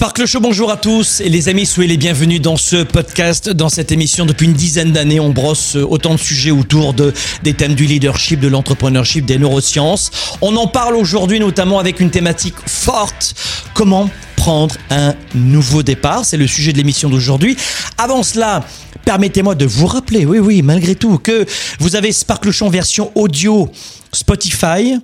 Sparkle 0.00 0.24
Show, 0.24 0.40
bonjour 0.40 0.70
à 0.70 0.78
tous. 0.78 1.20
Et 1.20 1.28
les 1.28 1.50
amis, 1.50 1.66
soyez 1.66 1.86
les 1.86 1.98
bienvenus 1.98 2.40
dans 2.40 2.56
ce 2.56 2.84
podcast, 2.84 3.50
dans 3.50 3.68
cette 3.68 3.92
émission. 3.92 4.24
Depuis 4.24 4.46
une 4.46 4.54
dizaine 4.54 4.92
d'années, 4.92 5.20
on 5.20 5.28
brosse 5.28 5.74
autant 5.74 6.14
de 6.14 6.18
sujets 6.18 6.50
autour 6.50 6.94
de, 6.94 7.12
des 7.42 7.52
thèmes 7.52 7.74
du 7.74 7.84
leadership, 7.84 8.40
de 8.40 8.48
l'entrepreneurship, 8.48 9.26
des 9.26 9.36
neurosciences. 9.36 10.10
On 10.40 10.56
en 10.56 10.68
parle 10.68 10.96
aujourd'hui 10.96 11.38
notamment 11.38 11.78
avec 11.78 12.00
une 12.00 12.08
thématique 12.08 12.54
forte. 12.64 13.34
Comment 13.74 14.08
prendre 14.36 14.74
un 14.88 15.14
nouveau 15.34 15.82
départ? 15.82 16.24
C'est 16.24 16.38
le 16.38 16.46
sujet 16.46 16.72
de 16.72 16.78
l'émission 16.78 17.10
d'aujourd'hui. 17.10 17.58
Avant 17.98 18.22
cela, 18.22 18.64
permettez-moi 19.04 19.54
de 19.54 19.66
vous 19.66 19.86
rappeler, 19.86 20.24
oui, 20.24 20.38
oui, 20.38 20.62
malgré 20.62 20.94
tout, 20.94 21.18
que 21.18 21.44
vous 21.78 21.94
avez 21.94 22.12
Sparkle 22.12 22.52
Show 22.52 22.70
version 22.70 23.12
audio 23.16 23.70
Spotify, 24.12 24.96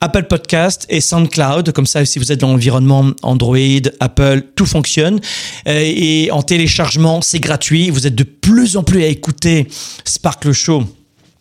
Apple 0.00 0.24
Podcast 0.24 0.86
et 0.88 1.00
SoundCloud. 1.00 1.72
Comme 1.72 1.86
ça, 1.86 2.04
si 2.04 2.18
vous 2.18 2.32
êtes 2.32 2.40
dans 2.40 2.52
l'environnement 2.52 3.10
Android, 3.22 3.56
Apple, 4.00 4.42
tout 4.54 4.66
fonctionne. 4.66 5.20
Euh, 5.68 5.80
et 5.84 6.30
en 6.30 6.42
téléchargement, 6.42 7.20
c'est 7.20 7.40
gratuit. 7.40 7.90
Vous 7.90 8.06
êtes 8.06 8.14
de 8.14 8.24
plus 8.24 8.76
en 8.76 8.82
plus 8.82 9.02
à 9.02 9.06
écouter 9.06 9.68
Sparkle 10.04 10.52
Show 10.52 10.84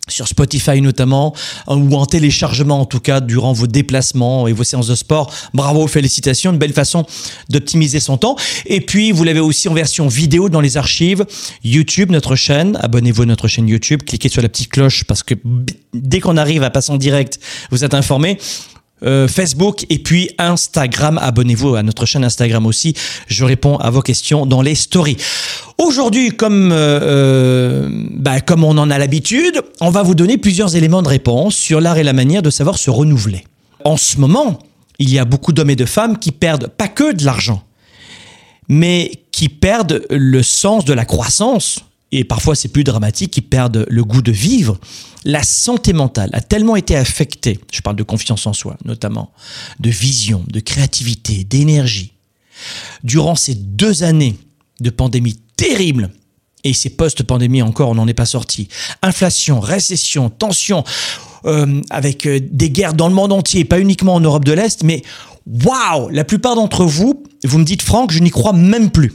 sur 0.07 0.27
Spotify 0.27 0.81
notamment, 0.81 1.33
ou 1.67 1.95
en 1.95 2.05
téléchargement 2.05 2.81
en 2.81 2.85
tout 2.85 2.99
cas 2.99 3.21
durant 3.21 3.53
vos 3.53 3.67
déplacements 3.67 4.47
et 4.47 4.53
vos 4.53 4.63
séances 4.63 4.87
de 4.87 4.95
sport. 4.95 5.33
Bravo, 5.53 5.87
félicitations, 5.87 6.51
une 6.51 6.57
belle 6.57 6.73
façon 6.73 7.05
d'optimiser 7.49 7.99
son 7.99 8.17
temps. 8.17 8.35
Et 8.65 8.81
puis, 8.81 9.11
vous 9.11 9.23
l'avez 9.23 9.39
aussi 9.39 9.67
en 9.69 9.73
version 9.73 10.07
vidéo 10.07 10.49
dans 10.49 10.61
les 10.61 10.77
archives 10.77 11.25
YouTube, 11.63 12.11
notre 12.11 12.35
chaîne. 12.35 12.77
Abonnez-vous 12.81 13.23
à 13.23 13.25
notre 13.25 13.47
chaîne 13.47 13.67
YouTube, 13.67 14.03
cliquez 14.05 14.29
sur 14.29 14.41
la 14.41 14.49
petite 14.49 14.69
cloche 14.69 15.03
parce 15.03 15.23
que 15.23 15.35
dès 15.93 16.19
qu'on 16.19 16.37
arrive 16.37 16.63
à 16.63 16.69
passer 16.69 16.91
en 16.91 16.97
direct, 16.97 17.39
vous 17.71 17.83
êtes 17.83 17.93
informé. 17.93 18.37
Euh, 19.03 19.27
Facebook 19.27 19.85
et 19.89 19.99
puis 19.99 20.29
Instagram. 20.37 21.19
Abonnez-vous 21.21 21.75
à 21.75 21.83
notre 21.83 22.05
chaîne 22.05 22.23
Instagram 22.23 22.65
aussi. 22.65 22.93
Je 23.27 23.43
réponds 23.43 23.75
à 23.77 23.89
vos 23.89 24.01
questions 24.01 24.45
dans 24.45 24.61
les 24.61 24.73
stories. 24.73 25.17
Aujourd'hui, 25.77 26.29
comme, 26.31 26.71
euh, 26.71 26.99
euh, 27.01 27.89
bah, 28.11 28.39
comme 28.39 28.63
on 28.63 28.77
en 28.77 28.89
a 28.89 28.97
l'habitude, 28.97 29.61
on 29.81 29.89
va 29.89 30.01
vous 30.01 30.15
donner 30.15 30.37
plusieurs 30.37 30.77
éléments 30.77 31.01
de 31.01 31.09
réponse 31.09 31.55
sur 31.55 31.81
l'art 31.81 31.97
et 31.97 32.03
la 32.03 32.13
manière 32.13 32.41
de 32.41 32.49
savoir 32.49 32.77
se 32.77 32.89
renouveler. 32.89 33.43
En 33.83 33.97
ce 33.97 34.17
moment, 34.17 34.59
il 34.97 35.09
y 35.09 35.19
a 35.19 35.25
beaucoup 35.25 35.51
d'hommes 35.51 35.71
et 35.71 35.75
de 35.75 35.85
femmes 35.85 36.17
qui 36.17 36.31
perdent 36.31 36.67
pas 36.67 36.87
que 36.87 37.13
de 37.13 37.25
l'argent, 37.25 37.63
mais 38.69 39.11
qui 39.31 39.49
perdent 39.49 40.05
le 40.09 40.41
sens 40.41 40.85
de 40.85 40.93
la 40.93 41.03
croissance, 41.03 41.83
et 42.15 42.23
parfois 42.23 42.55
c'est 42.55 42.69
plus 42.69 42.83
dramatique, 42.83 43.31
qui 43.31 43.41
perdent 43.41 43.85
le 43.89 44.03
goût 44.03 44.21
de 44.21 44.31
vivre. 44.31 44.79
La 45.23 45.43
santé 45.43 45.93
mentale 45.93 46.29
a 46.33 46.41
tellement 46.41 46.75
été 46.75 46.95
affectée, 46.95 47.59
je 47.71 47.81
parle 47.81 47.95
de 47.95 48.03
confiance 48.03 48.45
en 48.47 48.53
soi 48.53 48.77
notamment, 48.85 49.31
de 49.79 49.89
vision, 49.89 50.43
de 50.47 50.59
créativité, 50.59 51.43
d'énergie. 51.43 52.13
Durant 53.03 53.35
ces 53.35 53.55
deux 53.55 54.03
années 54.03 54.35
de 54.79 54.89
pandémie 54.89 55.37
terrible, 55.57 56.09
et 56.65 56.73
ces 56.73 56.89
post-pandémie 56.89 57.61
encore, 57.61 57.89
on 57.89 57.95
n'en 57.95 58.07
est 58.07 58.15
pas 58.15 58.25
sorti. 58.25 58.67
Inflation, 59.03 59.59
récession, 59.59 60.29
tension, 60.29 60.83
euh, 61.45 61.81
avec 61.91 62.25
euh, 62.25 62.39
des 62.41 62.71
guerres 62.71 62.95
dans 62.95 63.07
le 63.07 63.13
monde 63.13 63.31
entier, 63.31 63.65
pas 63.65 63.79
uniquement 63.79 64.15
en 64.15 64.19
Europe 64.19 64.43
de 64.43 64.51
l'Est, 64.51 64.83
mais 64.83 65.03
waouh 65.45 66.09
La 66.09 66.23
plupart 66.23 66.55
d'entre 66.55 66.83
vous, 66.83 67.23
vous 67.43 67.59
me 67.59 67.63
dites, 67.63 67.83
Franck, 67.83 68.11
je 68.11 68.19
n'y 68.19 68.31
crois 68.31 68.51
même 68.51 68.89
plus. 68.89 69.13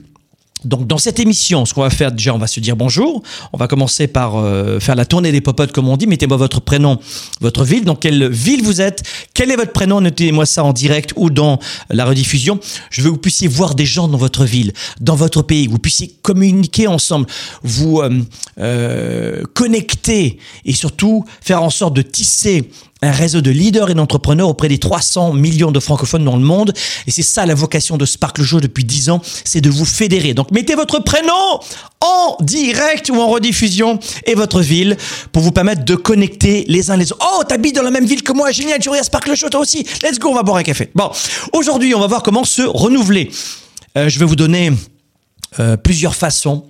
Donc 0.64 0.86
dans 0.86 0.98
cette 0.98 1.18
émission, 1.18 1.64
ce 1.64 1.74
qu'on 1.74 1.82
va 1.82 1.90
faire 1.90 2.12
déjà, 2.12 2.34
on 2.34 2.38
va 2.38 2.46
se 2.46 2.60
dire 2.60 2.76
bonjour. 2.76 3.22
On 3.52 3.56
va 3.56 3.68
commencer 3.68 4.06
par 4.06 4.36
euh, 4.36 4.80
faire 4.80 4.94
la 4.94 5.06
tournée 5.06 5.32
des 5.32 5.40
popotes 5.40 5.72
comme 5.72 5.88
on 5.88 5.96
dit. 5.96 6.06
Mettez-moi 6.06 6.36
votre 6.36 6.60
prénom, 6.60 6.98
votre 7.40 7.64
ville, 7.64 7.84
dans 7.84 7.94
quelle 7.94 8.30
ville 8.30 8.62
vous 8.62 8.80
êtes, 8.80 9.02
quel 9.34 9.50
est 9.50 9.56
votre 9.56 9.72
prénom, 9.72 10.00
notez-moi 10.00 10.46
ça 10.46 10.64
en 10.64 10.72
direct 10.72 11.12
ou 11.16 11.30
dans 11.30 11.58
la 11.88 12.04
rediffusion. 12.04 12.60
Je 12.90 13.02
veux 13.02 13.08
que 13.08 13.14
vous 13.14 13.20
puissiez 13.20 13.48
voir 13.48 13.74
des 13.74 13.86
gens 13.86 14.08
dans 14.08 14.18
votre 14.18 14.44
ville, 14.44 14.72
dans 15.00 15.16
votre 15.16 15.42
pays, 15.42 15.66
que 15.66 15.72
vous 15.72 15.78
puissiez 15.78 16.14
communiquer 16.22 16.86
ensemble, 16.86 17.26
vous 17.62 18.00
euh, 18.00 18.20
euh, 18.58 19.44
connecter 19.54 20.38
et 20.64 20.72
surtout 20.72 21.24
faire 21.40 21.62
en 21.62 21.70
sorte 21.70 21.94
de 21.94 22.02
tisser 22.02 22.70
un 23.02 23.10
réseau 23.10 23.40
de 23.40 23.50
leaders 23.50 23.90
et 23.90 23.94
d'entrepreneurs 23.94 24.48
auprès 24.48 24.68
des 24.68 24.78
300 24.78 25.32
millions 25.32 25.72
de 25.72 25.80
francophones 25.80 26.24
dans 26.24 26.36
le 26.36 26.42
monde. 26.42 26.72
Et 27.06 27.10
c'est 27.10 27.22
ça 27.22 27.46
la 27.46 27.54
vocation 27.54 27.96
de 27.96 28.04
Sparkle 28.04 28.42
Show 28.42 28.60
depuis 28.60 28.84
10 28.84 29.10
ans, 29.10 29.22
c'est 29.44 29.60
de 29.60 29.70
vous 29.70 29.84
fédérer. 29.84 30.34
Donc 30.34 30.50
mettez 30.50 30.74
votre 30.74 30.98
prénom 31.00 31.60
en 32.00 32.36
direct 32.40 33.10
ou 33.10 33.16
en 33.16 33.28
rediffusion 33.28 33.98
et 34.24 34.34
votre 34.34 34.60
ville 34.60 34.96
pour 35.32 35.42
vous 35.42 35.52
permettre 35.52 35.84
de 35.84 35.94
connecter 35.94 36.64
les 36.68 36.90
uns 36.90 36.96
les 36.96 37.12
autres. 37.12 37.26
Oh, 37.34 37.42
t'habites 37.44 37.76
dans 37.76 37.82
la 37.82 37.90
même 37.90 38.06
ville 38.06 38.22
que 38.22 38.32
moi, 38.32 38.50
génial, 38.50 38.78
tu 38.78 38.88
regardes 38.88 39.06
Sparkle 39.06 39.34
Show 39.34 39.48
toi 39.48 39.60
aussi. 39.60 39.86
Let's 40.02 40.18
go, 40.18 40.28
on 40.28 40.34
va 40.34 40.42
boire 40.42 40.58
un 40.58 40.62
café. 40.62 40.90
Bon, 40.94 41.10
aujourd'hui, 41.52 41.94
on 41.94 42.00
va 42.00 42.06
voir 42.06 42.22
comment 42.22 42.44
se 42.44 42.62
renouveler. 42.62 43.30
Euh, 43.96 44.08
je 44.08 44.18
vais 44.18 44.24
vous 44.24 44.36
donner 44.36 44.72
euh, 45.58 45.76
plusieurs 45.76 46.14
façons 46.14 46.64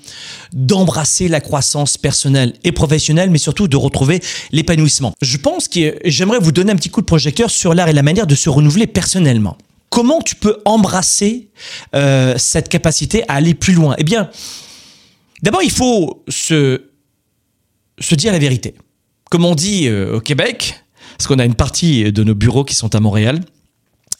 d'embrasser 0.53 1.29
la 1.29 1.41
croissance 1.41 1.99
personnelle 1.99 2.55
et 2.65 2.73
professionnelle, 2.73 3.29
mais 3.29 3.39
surtout 3.39 3.69
de 3.69 3.77
retrouver 3.77 4.21
l'épanouissement. 4.53 5.13
Je 5.21 5.37
pense 5.37 5.69
que 5.69 5.99
j'aimerais 6.05 6.39
vous 6.39 6.53
donner 6.53 6.73
un 6.73 6.77
petit 6.77 6.89
coup 6.89 7.03
de 7.03 7.07
projecteur 7.07 7.51
sur 7.51 7.75
l'art 7.75 7.89
et 7.89 7.93
la 7.93 8.03
manière 8.03 8.27
de 8.27 8.35
se 8.35 8.49
renouveler 8.49 8.87
personnellement. 8.87 9.59
Comment 9.91 10.23
tu 10.23 10.35
peux 10.35 10.63
embrasser 10.65 11.49
euh, 11.95 12.35
cette 12.39 12.69
capacité 12.69 13.23
à 13.29 13.35
aller 13.35 13.55
plus 13.55 13.75
loin? 13.75 13.97
Eh 13.99 14.05
bien, 14.05 14.31
d'abord, 15.43 15.63
il 15.63 15.71
faut 15.71 16.25
se, 16.29 16.83
se 17.99 18.15
dire 18.15 18.33
la 18.33 18.39
vérité. 18.39 18.75
Comme 19.31 19.45
on 19.45 19.55
dit 19.55 19.89
euh, 19.89 20.17
au 20.17 20.21
Québec, 20.21 20.83
parce 21.19 21.27
qu'on 21.27 21.39
a 21.39 21.45
une 21.45 21.55
partie 21.55 22.13
de 22.13 22.25
nos 22.25 22.35
bureaux 22.35 22.65
qui 22.65 22.75
sont 22.75 22.95
à 22.95 23.01
Montréal, 23.01 23.41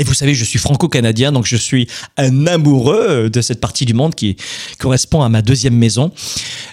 et 0.01 0.05
vous 0.05 0.15
savez, 0.15 0.35
je 0.35 0.45
suis 0.45 0.59
franco-canadien, 0.59 1.31
donc 1.31 1.45
je 1.45 1.57
suis 1.57 1.87
un 2.17 2.47
amoureux 2.47 3.29
de 3.29 3.41
cette 3.43 3.61
partie 3.61 3.85
du 3.85 3.93
monde 3.93 4.15
qui 4.15 4.35
correspond 4.79 5.21
à 5.21 5.29
ma 5.29 5.43
deuxième 5.43 5.77
maison. 5.77 6.11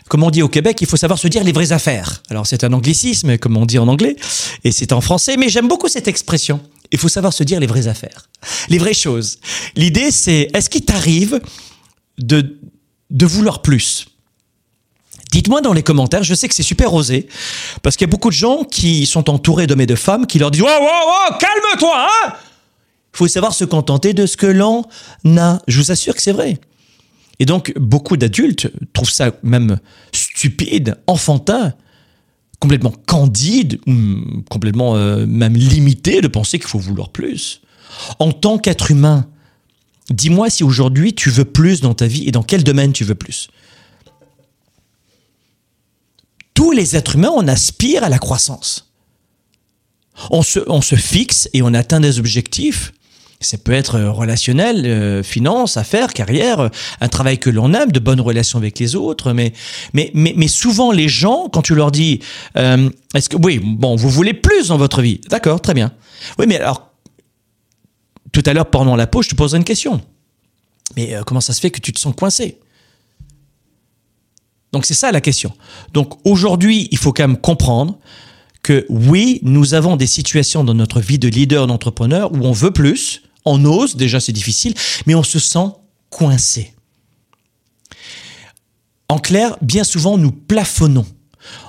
Comme 0.08 0.24
on 0.24 0.32
dit 0.32 0.42
au 0.42 0.48
Québec, 0.48 0.78
il 0.80 0.88
faut 0.88 0.96
savoir 0.96 1.20
se 1.20 1.28
dire 1.28 1.44
les 1.44 1.52
vraies 1.52 1.74
affaires. 1.74 2.24
Alors 2.30 2.48
c'est 2.48 2.64
un 2.64 2.72
anglicisme, 2.72 3.38
comme 3.38 3.58
on 3.58 3.66
dit 3.66 3.80
en 3.80 3.90
anglais, 3.90 4.16
et 4.64 4.72
c'est 4.72 4.94
en 4.94 5.02
français, 5.02 5.36
mais 5.36 5.50
j'aime 5.50 5.68
beaucoup 5.68 5.90
cette 5.90 6.08
expression. 6.08 6.62
Il 6.94 6.98
faut 6.98 7.10
savoir 7.10 7.34
se 7.34 7.44
dire 7.44 7.60
les 7.60 7.68
vraies 7.68 7.88
affaires, 7.88 8.30
les 8.70 8.78
vraies 8.78 8.94
choses. 8.94 9.40
L'idée, 9.76 10.10
c'est 10.12 10.50
est-ce 10.54 10.70
qu'il 10.70 10.86
t'arrive 10.86 11.42
de, 12.20 12.58
de 13.10 13.26
vouloir 13.26 13.62
plus? 13.62 14.06
Dites-moi 15.34 15.60
dans 15.60 15.74
les 15.74 15.84
commentaires, 15.84 16.24
je 16.24 16.34
sais 16.34 16.48
que 16.48 16.56
c'est 16.56 16.64
super 16.64 16.94
osé, 16.94 17.28
parce 17.84 17.98
qu'il 17.98 18.08
y 18.08 18.10
a 18.10 18.12
beaucoup 18.12 18.30
de 18.30 18.36
gens 18.36 18.64
qui 18.64 19.06
sont 19.06 19.30
entourés 19.30 19.68
d'hommes 19.68 19.82
et 19.82 19.86
de 19.86 19.96
femmes 19.96 20.26
qui 20.26 20.40
leur 20.40 20.50
disent 20.50 20.64
Oh, 20.66 20.70
oh, 20.70 21.12
oh, 21.30 21.34
calme-toi, 21.38 22.08
hein 22.08 22.34
faut 23.18 23.28
savoir 23.28 23.54
se 23.54 23.66
contenter 23.66 24.14
de 24.14 24.28
ce 24.28 24.38
que 24.38 24.46
l'on 24.46 24.86
a. 25.38 25.60
Je 25.68 25.80
vous 25.80 25.92
assure 25.92 26.16
que 26.16 26.22
c'est 26.22 26.32
vrai. 26.32 26.60
Et 27.40 27.46
donc, 27.46 27.74
beaucoup 27.76 28.16
d'adultes 28.16 28.72
trouvent 28.94 29.10
ça 29.10 29.32
même 29.42 29.80
stupide, 30.12 30.98
enfantin, 31.08 31.74
complètement 32.60 32.94
candide, 33.08 33.80
complètement 34.50 34.96
euh, 34.96 35.26
même 35.26 35.56
limité 35.56 36.22
de 36.22 36.28
penser 36.28 36.60
qu'il 36.60 36.68
faut 36.68 36.78
vouloir 36.78 37.10
plus. 37.10 37.62
En 38.20 38.32
tant 38.32 38.60
qu'être 38.60 38.92
humain, 38.92 39.28
dis-moi 40.12 40.52
si 40.52 40.64
aujourd'hui 40.64 41.16
tu 41.16 41.32
veux 41.32 41.46
plus 41.46 41.82
dans 41.82 41.96
ta 41.96 42.06
vie 42.06 42.28
et 42.28 42.32
dans 42.32 42.44
quel 42.44 42.64
domaine 42.64 42.94
tu 42.94 43.04
veux 43.04 43.16
plus. 43.16 43.50
Tous 46.54 46.72
les 46.72 46.96
êtres 46.96 47.16
humains, 47.16 47.34
on 47.36 47.48
aspire 47.48 48.04
à 48.04 48.10
la 48.10 48.20
croissance. 48.20 48.92
On 50.30 50.44
se, 50.44 50.60
on 50.68 50.82
se 50.82 50.96
fixe 50.96 51.50
et 51.54 51.64
on 51.64 51.74
atteint 51.74 52.00
des 52.00 52.20
objectifs 52.20 52.94
ça 53.40 53.58
peut 53.58 53.72
être 53.72 53.96
euh, 53.96 54.12
relationnel, 54.12 54.86
euh, 54.86 55.24
finance, 55.24 55.78
affaires, 55.78 56.14
carrière, 56.14 56.60
euh, 56.60 56.70
un 57.02 57.08
travail 57.08 57.38
que 57.38 57.50
l'on 57.50 57.74
aime, 57.74 57.92
de 57.92 58.00
bonnes 58.00 58.22
relations 58.22 58.58
avec 58.58 58.80
les 58.80 58.96
autres. 58.96 59.34
Mais, 59.34 59.54
mais, 59.94 60.12
mais, 60.14 60.34
mais 60.36 60.48
souvent, 60.48 60.92
les 60.92 61.08
gens, 61.08 61.48
quand 61.50 61.62
tu 61.62 61.76
leur 61.76 61.92
dis, 61.92 62.20
est-ce 62.56 63.30
que, 63.30 63.38
oui, 63.38 63.60
bon, 63.64 63.96
vous 63.96 64.10
voulez 64.10 64.34
plus 64.34 64.70
dans 64.70 64.78
votre 64.78 65.02
vie. 65.02 65.22
D'accord, 65.30 65.62
très 65.62 65.74
bien. 65.74 65.94
Oui, 66.40 66.46
mais 66.48 66.58
alors, 66.58 66.92
tout 68.32 68.44
à 68.46 68.54
l'heure, 68.54 68.70
pendant 68.70 68.96
la 68.96 69.08
pause, 69.08 69.26
je 69.26 69.30
te 69.32 69.36
poserai 69.36 69.60
une 69.60 69.64
question. 69.64 70.02
Mais 70.96 71.16
comment 71.26 71.42
ça 71.42 71.54
se 71.54 71.60
fait 71.60 71.70
que 71.70 71.80
tu 71.80 71.94
te 71.94 72.00
sens 72.00 72.16
coincé? 72.16 72.58
Donc, 74.72 74.86
c'est 74.86 74.94
ça 74.94 75.12
la 75.12 75.22
question. 75.22 75.54
Donc, 75.94 76.14
aujourd'hui, 76.26 76.88
il 76.92 76.98
faut 76.98 77.14
quand 77.14 77.28
même 77.28 77.38
comprendre 77.38 77.98
que 78.64 78.86
oui, 78.90 79.40
nous 79.44 79.76
avons 79.76 79.96
des 79.96 80.08
situations 80.08 80.64
dans 80.64 80.74
notre 80.74 81.00
vie 81.00 81.20
de 81.20 81.28
leader, 81.28 81.68
d'entrepreneur 81.68 82.32
où 82.34 82.40
on 82.44 82.52
veut 82.52 82.72
plus, 82.72 83.22
on 83.48 83.64
ose, 83.66 83.96
déjà 83.96 84.20
c'est 84.20 84.32
difficile, 84.32 84.74
mais 85.06 85.16
on 85.16 85.24
se 85.24 85.40
sent 85.40 85.68
coincé. 86.10 86.74
En 89.10 89.20
clair, 89.20 89.58
bien 89.62 89.84
souvent, 89.84 90.18
nous 90.18 90.32
plafonnons. 90.32 91.06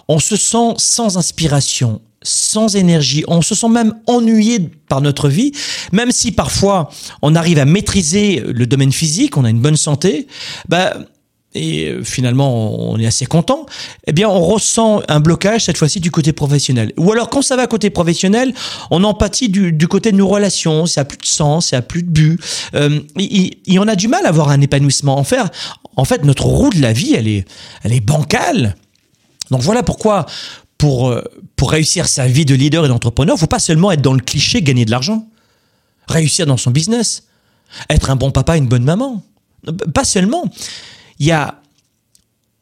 On 0.08 0.18
se 0.18 0.36
sent 0.36 0.74
sans 0.76 1.16
inspiration, 1.16 2.00
sans 2.22 2.74
énergie, 2.74 3.24
on 3.28 3.42
se 3.42 3.54
sent 3.54 3.68
même 3.68 3.94
ennuyé 4.06 4.60
par 4.88 5.00
notre 5.00 5.28
vie, 5.28 5.52
même 5.92 6.10
si 6.10 6.32
parfois 6.32 6.90
on 7.22 7.34
arrive 7.34 7.58
à 7.58 7.64
maîtriser 7.64 8.40
le 8.40 8.66
domaine 8.66 8.92
physique, 8.92 9.36
on 9.36 9.44
a 9.44 9.50
une 9.50 9.60
bonne 9.60 9.76
santé, 9.76 10.26
bah, 10.68 10.96
et 11.54 11.88
euh, 11.88 12.04
finalement 12.04 12.90
on 12.90 12.98
est 12.98 13.06
assez 13.06 13.26
content, 13.26 13.66
eh 14.06 14.12
bien 14.12 14.28
on 14.28 14.40
ressent 14.40 15.00
un 15.08 15.20
blocage 15.20 15.64
cette 15.64 15.78
fois-ci 15.78 16.00
du 16.00 16.10
côté 16.10 16.32
professionnel. 16.32 16.92
Ou 16.96 17.12
alors 17.12 17.30
quand 17.30 17.42
ça 17.42 17.56
va 17.56 17.66
côté 17.66 17.90
professionnel, 17.90 18.52
on 18.90 19.04
empathie 19.04 19.48
du, 19.48 19.72
du 19.72 19.88
côté 19.88 20.12
de 20.12 20.16
nos 20.16 20.28
relations, 20.28 20.86
ça 20.86 21.02
a 21.02 21.04
plus 21.04 21.18
de 21.18 21.26
sens, 21.26 21.68
ça 21.68 21.78
a 21.78 21.82
plus 21.82 22.02
de 22.02 22.10
but. 22.10 22.40
Euh, 22.74 23.00
il, 23.16 23.78
en 23.78 23.88
a 23.88 23.96
du 23.96 24.08
mal 24.08 24.24
à 24.26 24.28
avoir 24.28 24.50
un 24.50 24.60
épanouissement. 24.60 25.18
En, 25.18 25.24
faire, 25.24 25.48
en 25.96 26.04
fait, 26.04 26.24
notre 26.24 26.44
roue 26.46 26.70
de 26.70 26.80
la 26.80 26.92
vie, 26.92 27.14
elle 27.14 27.28
est, 27.28 27.46
elle 27.82 27.92
est 27.92 28.00
bancale. 28.00 28.76
Donc 29.50 29.62
voilà 29.62 29.82
pourquoi, 29.82 30.26
pour, 30.76 31.08
euh, 31.08 31.22
pour 31.56 31.70
réussir 31.70 32.06
sa 32.08 32.26
vie 32.26 32.44
de 32.44 32.54
leader 32.54 32.84
et 32.84 32.88
d'entrepreneur, 32.88 33.36
il 33.36 33.40
faut 33.40 33.46
pas 33.46 33.58
seulement 33.58 33.90
être 33.90 34.02
dans 34.02 34.14
le 34.14 34.20
cliché 34.20 34.62
gagner 34.62 34.84
de 34.84 34.90
l'argent, 34.90 35.26
réussir 36.08 36.46
dans 36.46 36.56
son 36.56 36.70
business, 36.70 37.24
être 37.88 38.10
un 38.10 38.16
bon 38.16 38.30
papa, 38.30 38.56
une 38.56 38.68
bonne 38.68 38.84
maman. 38.84 39.22
Pas 39.94 40.04
seulement 40.04 40.44
il 41.18 41.26
y 41.26 41.32
a 41.32 41.60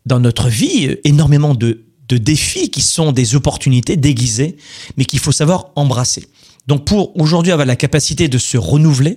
dans 0.06 0.20
notre 0.20 0.48
vie 0.48 0.96
énormément 1.04 1.54
de, 1.54 1.82
défis 2.08 2.70
qui 2.70 2.82
sont 2.82 3.10
des 3.10 3.34
opportunités 3.34 3.96
déguisées, 3.96 4.56
mais 4.96 5.04
qu'il 5.04 5.18
faut 5.18 5.32
savoir 5.32 5.72
embrasser. 5.74 6.28
Donc 6.68 6.84
pour 6.84 7.18
aujourd'hui 7.20 7.52
avoir 7.52 7.66
la 7.66 7.74
capacité 7.74 8.28
de 8.28 8.38
se 8.38 8.56
renouveler, 8.56 9.16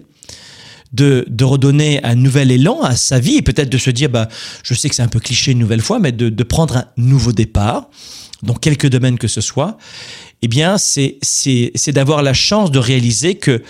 de, 0.92 1.26
redonner 1.44 2.04
un 2.04 2.16
nouvel 2.16 2.50
élan 2.50 2.82
à 2.82 2.96
sa 2.96 3.20
vie 3.20 3.36
et 3.36 3.42
peut-être 3.44 3.70
de 3.70 3.78
se 3.78 3.92
dire, 3.92 4.10
bah, 4.10 4.28
je 4.64 4.74
sais 4.74 4.90
que 4.90 4.96
c'est 4.96 5.04
un 5.04 5.08
peu 5.08 5.20
cliché 5.20 5.52
une 5.52 5.60
nouvelle 5.60 5.82
fois, 5.82 6.00
mais 6.00 6.12
de, 6.12 6.30
de, 6.30 6.44
prendre 6.44 6.78
un 6.78 6.86
nouveau 6.98 7.32
départ 7.32 7.90
dans 8.42 8.56
quelques 8.56 8.88
domaines 8.88 9.20
que 9.20 9.28
ce 9.28 9.42
soit, 9.42 9.78
eh 10.42 10.48
bien, 10.48 10.78
c'est 10.80 11.20
d'avoir 11.90 12.24
la 12.24 12.34
chance 12.34 12.72
de 12.72 12.80
réaliser 12.80 13.36
que 13.36 13.62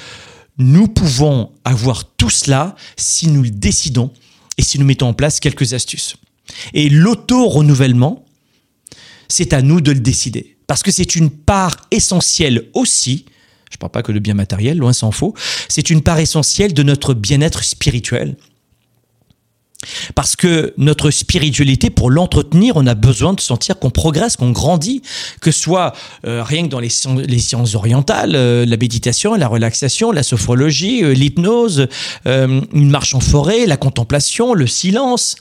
nous 0.57 0.87
pouvons 0.87 1.51
avoir 1.65 2.05
tout 2.05 2.29
cela 2.29 2.75
si 2.95 3.27
nous 3.27 3.43
le 3.43 3.49
décidons 3.49 4.11
et 4.59 4.61
si 4.61 4.77
nous 4.77 4.85
mettons 4.85 5.07
en 5.07 5.13
place 5.13 5.39
quelques 5.39 5.73
astuces. 5.73 6.17
Et 6.73 6.89
l'auto-renouvellement, 6.89 8.25
c'est 9.29 9.53
à 9.53 9.61
nous 9.61 9.79
de 9.79 9.91
le 9.93 10.01
décider. 10.01 10.57
Parce 10.67 10.83
que 10.83 10.91
c'est 10.91 11.15
une 11.15 11.29
part 11.29 11.77
essentielle 11.91 12.65
aussi, 12.73 13.23
je 13.71 13.77
ne 13.77 13.79
parle 13.79 13.91
pas 13.93 14.03
que 14.03 14.11
de 14.11 14.19
bien 14.19 14.33
matériel, 14.33 14.77
loin 14.77 14.91
s'en 14.91 15.11
faut, 15.11 15.33
c'est 15.69 15.89
une 15.89 16.03
part 16.03 16.19
essentielle 16.19 16.73
de 16.73 16.83
notre 16.83 17.13
bien-être 17.13 17.63
spirituel, 17.63 18.35
parce 20.13 20.35
que 20.35 20.73
notre 20.77 21.09
spiritualité, 21.09 21.89
pour 21.89 22.09
l'entretenir, 22.11 22.75
on 22.75 22.85
a 22.85 22.95
besoin 22.95 23.33
de 23.33 23.39
sentir 23.39 23.79
qu'on 23.79 23.89
progresse, 23.89 24.35
qu'on 24.35 24.51
grandit, 24.51 25.01
que 25.39 25.51
ce 25.51 25.59
soit 25.59 25.93
euh, 26.25 26.43
rien 26.43 26.63
que 26.63 26.67
dans 26.67 26.79
les, 26.79 26.89
sciences 26.89 27.75
orientales, 27.75 28.35
euh, 28.35 28.65
la 28.65 28.77
méditation, 28.77 29.35
la 29.35 29.47
relaxation, 29.47 30.11
la 30.11 30.23
sophrologie, 30.23 31.03
euh, 31.03 31.13
l'hypnose, 31.13 31.87
une 32.25 32.89
marche 32.89 33.15
en 33.15 33.19
forêt, 33.19 33.65
la 33.65 33.77
contemplation, 33.77 34.53
le 34.53 34.67
silence. 34.67 35.35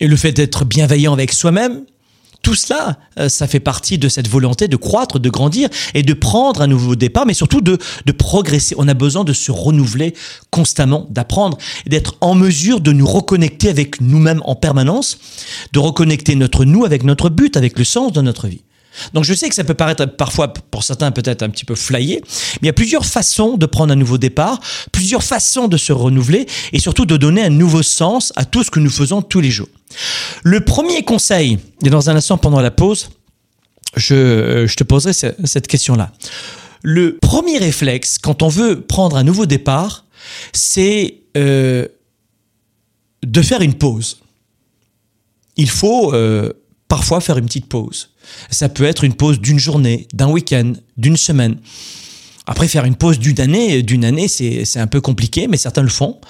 Et 0.00 0.06
le 0.06 0.16
fait 0.16 0.32
d'être 0.32 0.64
bienveillant 0.64 1.12
avec 1.12 1.32
soi-même, 1.32 1.84
tout 2.46 2.54
cela, 2.54 2.96
euh, 3.18 3.28
ça 3.28 3.48
fait 3.48 3.58
partie 3.58 3.98
de 3.98 4.08
cette 4.08 4.28
volonté 4.28 4.68
de 4.68 4.76
croître, 4.76 5.18
de 5.18 5.28
grandir 5.30 5.68
et 5.94 6.04
de 6.04 6.12
prendre 6.12 6.62
un 6.62 6.68
nouveau 6.68 6.94
départ, 6.94 7.26
mais 7.26 7.34
surtout 7.34 7.60
de, 7.60 7.76
de 8.04 8.12
progresser. 8.12 8.76
On 8.78 8.86
a 8.86 8.94
besoin 8.94 9.24
de 9.24 9.32
se 9.32 9.50
renouveler 9.50 10.14
constamment, 10.52 11.08
d'apprendre 11.10 11.58
d'être 11.88 12.14
en 12.20 12.36
mesure 12.36 12.80
de 12.80 12.92
nous 12.92 13.04
reconnecter 13.04 13.68
avec 13.68 14.00
nous-mêmes 14.00 14.42
en 14.44 14.54
permanence, 14.54 15.18
de 15.72 15.80
reconnecter 15.80 16.36
notre 16.36 16.64
nous 16.64 16.84
avec 16.84 17.02
notre 17.02 17.30
but, 17.30 17.56
avec 17.56 17.76
le 17.80 17.84
sens 17.84 18.12
de 18.12 18.20
notre 18.20 18.46
vie. 18.46 18.62
Donc 19.14 19.24
je 19.24 19.34
sais 19.34 19.48
que 19.48 19.54
ça 19.54 19.64
peut 19.64 19.74
paraître 19.74 20.04
parfois 20.06 20.52
pour 20.52 20.82
certains 20.82 21.10
peut-être 21.10 21.42
un 21.42 21.50
petit 21.50 21.64
peu 21.64 21.74
flyé, 21.74 22.20
mais 22.24 22.58
il 22.62 22.66
y 22.66 22.70
a 22.70 22.74
plusieurs 22.74 23.06
façons 23.06 23.56
de 23.56 23.66
prendre 23.66 23.92
un 23.92 23.96
nouveau 23.96 24.18
départ, 24.18 24.60
plusieurs 24.92 25.22
façons 25.22 25.68
de 25.68 25.76
se 25.76 25.92
renouveler 25.92 26.46
et 26.72 26.78
surtout 26.78 27.06
de 27.06 27.16
donner 27.16 27.42
un 27.42 27.50
nouveau 27.50 27.82
sens 27.82 28.32
à 28.36 28.44
tout 28.44 28.62
ce 28.62 28.70
que 28.70 28.80
nous 28.80 28.90
faisons 28.90 29.22
tous 29.22 29.40
les 29.40 29.50
jours. 29.50 29.68
Le 30.42 30.60
premier 30.60 31.02
conseil, 31.04 31.58
et 31.84 31.90
dans 31.90 32.10
un 32.10 32.16
instant 32.16 32.38
pendant 32.38 32.60
la 32.60 32.70
pause, 32.70 33.10
je, 33.96 34.72
te 34.74 34.84
poserai 34.84 35.12
cette 35.12 35.66
question-là. 35.66 36.12
Le 36.82 37.18
premier 37.18 37.58
réflexe 37.58 38.18
quand 38.18 38.42
on 38.42 38.48
veut 38.48 38.80
prendre 38.80 39.16
un 39.16 39.24
nouveau 39.24 39.46
départ, 39.46 40.04
c'est 40.52 41.22
euh, 41.36 41.86
de 43.24 43.42
faire 43.42 43.60
une 43.60 43.74
pause. 43.74 44.18
Il 45.56 45.70
faut 45.70 46.12
euh, 46.12 46.52
parfois 46.88 47.20
faire 47.20 47.38
une 47.38 47.46
petite 47.46 47.66
pause. 47.66 48.10
Ça 48.50 48.68
peut 48.68 48.84
être 48.84 49.04
une 49.04 49.14
pause 49.14 49.40
d'une 49.40 49.58
journée, 49.58 50.08
d'un 50.14 50.28
week-end, 50.28 50.72
d'une 50.96 51.16
semaine. 51.16 51.56
Après, 52.48 52.68
faire 52.68 52.84
une 52.84 52.94
pause 52.94 53.18
d'une 53.18 53.40
année, 53.40 53.82
d'une 53.82 54.04
année, 54.04 54.28
c'est 54.28 54.78
un 54.78 54.86
peu 54.86 55.00
compliqué, 55.00 55.48
mais 55.48 55.56
certains 55.56 55.82
le 55.82 55.88
font 55.88 56.20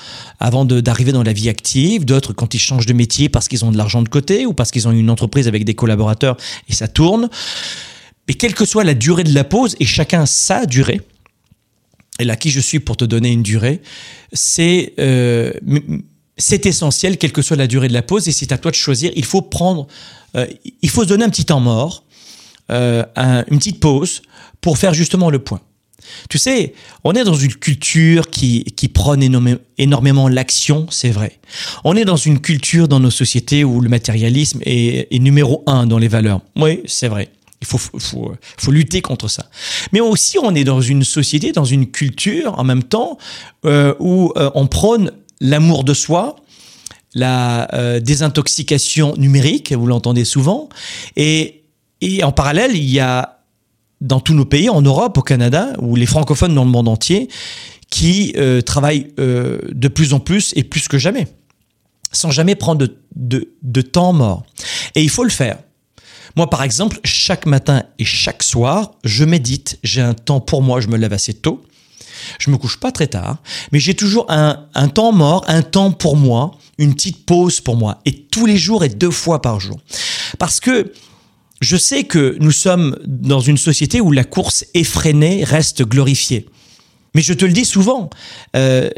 avant 0.40 0.64
d'arriver 0.64 1.12
dans 1.12 1.22
la 1.22 1.34
vie 1.34 1.50
active. 1.50 2.06
D'autres, 2.06 2.32
quand 2.32 2.54
ils 2.54 2.58
changent 2.58 2.86
de 2.86 2.94
métier 2.94 3.28
parce 3.28 3.48
qu'ils 3.48 3.66
ont 3.66 3.70
de 3.70 3.76
l'argent 3.76 4.02
de 4.02 4.08
côté 4.08 4.46
ou 4.46 4.54
parce 4.54 4.70
qu'ils 4.70 4.88
ont 4.88 4.92
une 4.92 5.10
entreprise 5.10 5.46
avec 5.46 5.64
des 5.66 5.74
collaborateurs 5.74 6.38
et 6.70 6.72
ça 6.72 6.88
tourne. 6.88 7.28
Mais 8.28 8.34
quelle 8.34 8.54
que 8.54 8.64
soit 8.64 8.82
la 8.82 8.94
durée 8.94 9.24
de 9.24 9.34
la 9.34 9.44
pause, 9.44 9.76
et 9.78 9.84
chacun 9.84 10.26
sa 10.26 10.66
durée, 10.66 11.00
et 12.18 12.24
là 12.24 12.36
qui 12.36 12.50
je 12.50 12.60
suis 12.60 12.80
pour 12.80 12.96
te 12.96 13.04
donner 13.04 13.30
une 13.30 13.42
durée, 13.42 13.82
c'est 14.32 14.94
euh, 14.98 15.52
c'est 16.36 16.66
essentiel, 16.66 17.16
quelle 17.18 17.32
que 17.32 17.42
soit 17.42 17.56
la 17.56 17.66
durée 17.66 17.88
de 17.88 17.92
la 17.92 18.02
pause, 18.02 18.28
et 18.28 18.32
c'est 18.32 18.52
à 18.52 18.58
toi 18.58 18.70
de 18.70 18.76
choisir. 18.76 19.10
Il 19.16 19.24
faut 19.24 19.42
prendre, 19.42 19.86
euh, 20.36 20.46
il 20.82 20.90
faut 20.90 21.02
se 21.02 21.08
donner 21.08 21.24
un 21.24 21.30
petit 21.30 21.46
temps 21.46 21.60
mort, 21.60 22.04
euh, 22.70 23.04
une 23.50 23.58
petite 23.58 23.80
pause 23.80 24.22
pour 24.60 24.78
faire 24.78 24.92
justement 24.92 25.30
le 25.30 25.38
point. 25.38 25.60
Tu 26.28 26.38
sais, 26.38 26.74
on 27.02 27.14
est 27.14 27.24
dans 27.24 27.34
une 27.34 27.54
culture 27.54 28.30
qui, 28.30 28.64
qui 28.64 28.88
prône 28.88 29.22
énormément 29.78 30.28
l'action, 30.28 30.86
c'est 30.88 31.10
vrai. 31.10 31.38
On 31.82 31.96
est 31.96 32.04
dans 32.04 32.16
une 32.16 32.40
culture 32.40 32.86
dans 32.86 33.00
nos 33.00 33.10
sociétés 33.10 33.64
où 33.64 33.80
le 33.80 33.88
matérialisme 33.88 34.60
est, 34.64 35.12
numéro 35.18 35.64
un 35.66 35.86
dans 35.86 35.98
les 35.98 36.06
valeurs. 36.06 36.42
Oui, 36.54 36.80
c'est 36.86 37.08
vrai. 37.08 37.30
Il 37.60 37.66
faut, 37.66 37.78
faut, 37.78 38.32
faut, 38.58 38.70
lutter 38.70 39.00
contre 39.02 39.28
ça. 39.28 39.46
Mais 39.90 40.00
aussi, 40.00 40.38
on 40.38 40.54
est 40.54 40.62
dans 40.62 40.80
une 40.80 41.02
société, 41.02 41.52
dans 41.52 41.64
une 41.64 41.90
culture 41.90 42.56
en 42.56 42.64
même 42.64 42.84
temps 42.84 43.18
euh, 43.64 43.94
où 43.98 44.32
on 44.36 44.66
prône 44.68 45.10
l'amour 45.40 45.84
de 45.84 45.94
soi, 45.94 46.36
la 47.14 47.72
euh, 47.74 48.00
désintoxication 48.00 49.14
numérique, 49.16 49.72
vous 49.72 49.86
l'entendez 49.86 50.24
souvent, 50.24 50.68
et, 51.16 51.62
et 52.00 52.22
en 52.24 52.32
parallèle, 52.32 52.76
il 52.76 52.84
y 52.84 53.00
a 53.00 53.40
dans 54.00 54.20
tous 54.20 54.34
nos 54.34 54.44
pays, 54.44 54.68
en 54.68 54.82
Europe, 54.82 55.16
au 55.16 55.22
Canada, 55.22 55.72
ou 55.78 55.96
les 55.96 56.06
francophones 56.06 56.54
dans 56.54 56.64
le 56.64 56.70
monde 56.70 56.88
entier, 56.88 57.28
qui 57.88 58.34
euh, 58.36 58.60
travaillent 58.60 59.08
euh, 59.18 59.58
de 59.72 59.88
plus 59.88 60.12
en 60.12 60.20
plus 60.20 60.52
et 60.56 60.64
plus 60.64 60.88
que 60.88 60.98
jamais, 60.98 61.28
sans 62.12 62.30
jamais 62.30 62.54
prendre 62.54 62.80
de, 62.86 62.96
de, 63.14 63.48
de 63.62 63.80
temps 63.80 64.12
mort. 64.12 64.44
Et 64.94 65.02
il 65.02 65.10
faut 65.10 65.24
le 65.24 65.30
faire. 65.30 65.58
Moi, 66.36 66.50
par 66.50 66.62
exemple, 66.62 67.00
chaque 67.04 67.46
matin 67.46 67.84
et 67.98 68.04
chaque 68.04 68.42
soir, 68.42 68.92
je 69.04 69.24
médite. 69.24 69.78
J'ai 69.82 70.02
un 70.02 70.12
temps 70.12 70.40
pour 70.40 70.60
moi, 70.60 70.80
je 70.80 70.88
me 70.88 70.98
lève 70.98 71.14
assez 71.14 71.32
tôt. 71.32 71.62
Je 72.38 72.50
me 72.50 72.56
couche 72.56 72.78
pas 72.78 72.92
très 72.92 73.06
tard, 73.06 73.38
mais 73.72 73.80
j'ai 73.80 73.94
toujours 73.94 74.26
un, 74.28 74.88
temps 74.88 75.12
mort, 75.12 75.44
un 75.48 75.62
temps 75.62 75.92
pour 75.92 76.16
moi, 76.16 76.52
une 76.78 76.94
petite 76.94 77.24
pause 77.26 77.60
pour 77.60 77.76
moi, 77.76 78.00
et 78.04 78.12
tous 78.12 78.46
les 78.46 78.56
jours 78.56 78.84
et 78.84 78.88
deux 78.88 79.10
fois 79.10 79.42
par 79.42 79.60
jour. 79.60 79.78
Parce 80.38 80.60
que 80.60 80.92
je 81.60 81.76
sais 81.76 82.04
que 82.04 82.36
nous 82.40 82.52
sommes 82.52 82.98
dans 83.06 83.40
une 83.40 83.56
société 83.56 84.00
où 84.00 84.12
la 84.12 84.24
course 84.24 84.64
effrénée 84.74 85.44
reste 85.44 85.82
glorifiée. 85.82 86.46
Mais 87.14 87.22
je 87.22 87.32
te 87.32 87.46
le 87.46 87.52
dis 87.52 87.64
souvent, 87.64 88.10
euh, 88.56 88.90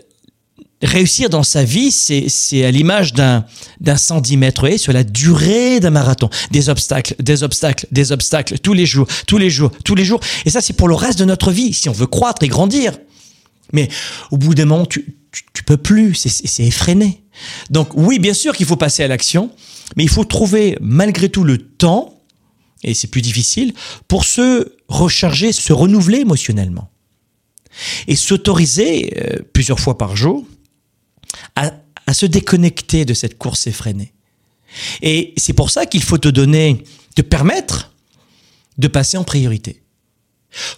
réussir 0.83 1.29
dans 1.29 1.43
sa 1.43 1.65
vie, 1.65 1.91
c'est 1.91 2.65
à 2.65 2.71
l'image 2.71 3.13
d'un 3.13 3.45
110 3.85 4.37
mètres 4.37 4.67
et 4.67 4.79
sur 4.79 4.93
la 4.93 5.05
durée 5.05 5.81
d'un 5.81 5.91
marathon. 5.91 6.31
Des 6.51 6.69
obstacles, 6.69 7.15
des 7.19 7.43
obstacles, 7.43 7.87
des 7.91 8.13
obstacles, 8.13 8.59
tous 8.59 8.75
les 8.75 8.87
jours, 8.87 9.07
tous 9.27 9.39
les 9.39 9.51
jours, 9.51 9.73
tous 9.85 9.95
les 9.95 10.05
jours. 10.05 10.21
Et 10.45 10.51
ça, 10.51 10.61
c'est 10.61 10.75
pour 10.75 10.89
le 10.89 10.95
reste 10.95 11.19
de 11.19 11.25
notre 11.25 11.51
vie, 11.51 11.73
si 11.73 11.89
on 11.89 11.93
veut 11.93 12.07
croître 12.07 12.43
et 12.43 12.49
grandir. 12.49 12.97
Mais 13.73 13.89
au 14.31 14.39
bout 14.39 14.55
d'un 14.55 14.67
moment, 14.67 14.87
tu, 14.87 15.17
tu, 15.53 15.63
peux 15.65 15.77
plus, 15.77 16.15
c'est 16.15 16.65
effréné. 16.65 17.23
Donc 17.71 17.91
oui, 17.95 18.19
bien 18.19 18.35
sûr 18.35 18.57
qu'il 18.57 18.67
faut 18.67 18.77
passer 18.77 19.03
à 19.03 19.09
l'action, 19.09 19.51
mais 19.97 20.05
il 20.05 20.09
faut 20.09 20.25
trouver 20.25 20.79
malgré 20.81 21.29
tout 21.29 21.45
le 21.45 21.59
temps, 21.59 22.23
et 22.85 22.95
c'est 22.95 23.09
plus 23.09 23.23
difficile, 23.23 23.75
pour 24.07 24.25
se 24.25 24.73
recharger, 24.89 25.53
se 25.53 25.73
renouveler 25.73 26.21
émotionnellement. 26.21 26.91
Et 28.07 28.17
s'autoriser 28.17 29.13
euh, 29.19 29.37
plusieurs 29.53 29.79
fois 29.79 29.99
par 29.99 30.17
jour 30.17 30.45
à, 31.57 31.73
se 32.13 32.27
déconnecter 32.27 33.05
de 33.05 33.15
cette 33.15 33.37
course 33.37 33.67
effrénée. 33.67 34.15
Et 35.03 35.35
c'est 35.37 35.53
pour 35.53 35.71
ça 35.71 35.85
qu'il 35.87 36.03
faut 36.03 36.19
te 36.19 36.29
donner, 36.29 36.83
te 37.15 37.23
permettre 37.23 37.93
de 38.79 38.89
passer 38.89 39.17
en 39.19 39.25
priorité. 39.25 39.83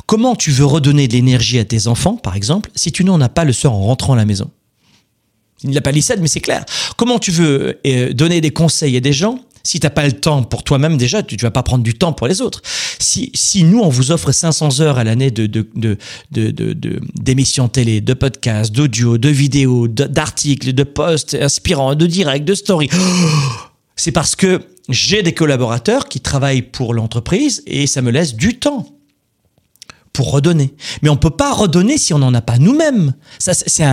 Comment 0.07 0.35
tu 0.35 0.51
veux 0.51 0.65
redonner 0.65 1.07
de 1.07 1.13
l'énergie 1.13 1.59
à 1.59 1.65
tes 1.65 1.87
enfants, 1.87 2.17
par 2.17 2.35
exemple, 2.35 2.71
si 2.75 2.91
tu 2.91 3.05
n'en 3.05 3.21
as 3.21 3.29
pas 3.29 3.45
le 3.45 3.53
soir 3.53 3.73
en 3.73 3.83
rentrant 3.83 4.15
à 4.15 4.17
la 4.17 4.25
maison? 4.25 4.51
Il 5.63 5.73
la 5.73 5.81
palissade, 5.81 6.21
mais 6.21 6.29
c'est 6.29 6.41
clair. 6.41 6.65
Comment 6.97 7.19
tu 7.19 7.31
veux 7.31 7.79
euh, 7.87 8.13
donner 8.13 8.41
des 8.41 8.51
conseils 8.51 8.97
à 8.97 9.01
des 9.01 9.13
gens 9.13 9.39
Si 9.63 9.81
t'as 9.81 9.91
pas 9.91 10.07
le 10.07 10.13
temps 10.13 10.43
pour 10.43 10.63
toi-même 10.65 10.97
déjà, 10.97 11.23
tu, 11.23 11.37
tu 11.37 11.45
vas 11.45 11.51
pas 11.51 11.63
prendre 11.63 11.85
du 11.85 11.95
temps 11.95 12.13
pour 12.13 12.27
les 12.27 12.41
autres. 12.41 12.63
Si, 12.99 13.31
si 13.35 13.65
nous 13.65 13.81
on 13.81 13.89
vous 13.89 14.13
offre 14.13 14.33
500 14.33 14.81
heures 14.81 14.99
à 14.99 15.05
l'année 15.05 15.31
de 15.31 15.47
de 15.47 15.69
de 15.75 16.51
de 16.51 17.01
d'émissions 17.15 17.69
télé, 17.69 18.01
de 18.01 18.15
podcasts, 18.15 18.73
d'audio, 18.73 19.19
de 19.19 19.29
vidéos, 19.29 19.89
d'articles, 19.89 20.73
de 20.73 20.83
posts 20.83 21.35
inspirants, 21.35 21.95
de 21.95 22.07
directs, 22.07 22.45
de 22.45 22.55
stories, 22.55 22.91
c'est 23.97 24.13
parce 24.13 24.37
que 24.37 24.61
j'ai 24.89 25.23
des 25.23 25.35
collaborateurs 25.35 26.09
qui 26.09 26.21
travaillent 26.21 26.63
pour 26.63 26.95
l'entreprise 26.95 27.63
et 27.67 27.87
ça 27.87 28.03
me 28.03 28.11
laisse 28.11 28.35
du 28.35 28.59
temps 28.59 28.87
redonner. 30.23 30.75
Mais 31.03 31.09
on 31.09 31.17
peut 31.17 31.31
pas 31.31 31.53
redonner 31.53 31.99
si 31.99 32.13
on 32.15 32.19
n'en 32.19 32.35
a 32.35 32.41
pas 32.41 32.59
nous-mêmes. 32.59 33.15
Ça, 33.39 33.55
c'est 33.55 33.85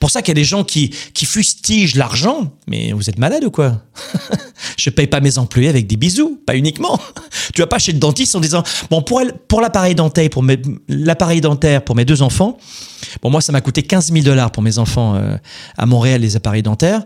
pour 0.00 0.10
ça 0.10 0.22
qu'il 0.22 0.30
y 0.30 0.36
a 0.38 0.40
des 0.40 0.44
gens 0.44 0.64
qui, 0.64 0.90
qui 1.14 1.26
fustigent 1.26 1.94
l'argent. 1.96 2.52
Mais 2.66 2.92
vous 2.92 3.08
êtes 3.08 3.18
malade 3.18 3.44
ou 3.44 3.50
quoi? 3.50 3.82
Je 4.78 4.90
paye 4.90 5.06
pas 5.06 5.20
mes 5.20 5.38
employés 5.38 5.68
avec 5.68 5.86
des 5.86 5.96
bisous, 5.96 6.40
pas 6.46 6.56
uniquement. 6.56 6.98
Tu 7.54 7.62
vas 7.62 7.66
pas 7.68 7.78
chez 7.78 7.92
le 7.92 7.98
dentiste 7.98 8.34
en 8.36 8.40
disant 8.40 8.62
bon 8.90 9.00
pour 9.02 9.20
elle- 9.20 9.32
pour 9.48 9.60
l'appareil 9.60 9.94
dentaire 9.94 10.28
pour 10.28 10.42
mes 10.42 10.60
l'appareil 10.88 11.40
dentaire 11.40 11.82
pour 11.82 11.94
mes 11.96 12.04
deux 12.04 12.20
enfants. 12.20 12.58
Bon 13.22 13.30
moi 13.30 13.40
ça 13.40 13.52
m'a 13.52 13.60
coûté 13.62 13.82
15 13.82 14.12
000 14.12 14.24
dollars 14.24 14.50
pour 14.50 14.62
mes 14.62 14.78
enfants 14.78 15.14
euh, 15.14 15.36
à 15.78 15.86
Montréal 15.86 16.20
les 16.20 16.36
appareils 16.36 16.62
dentaires. 16.62 17.02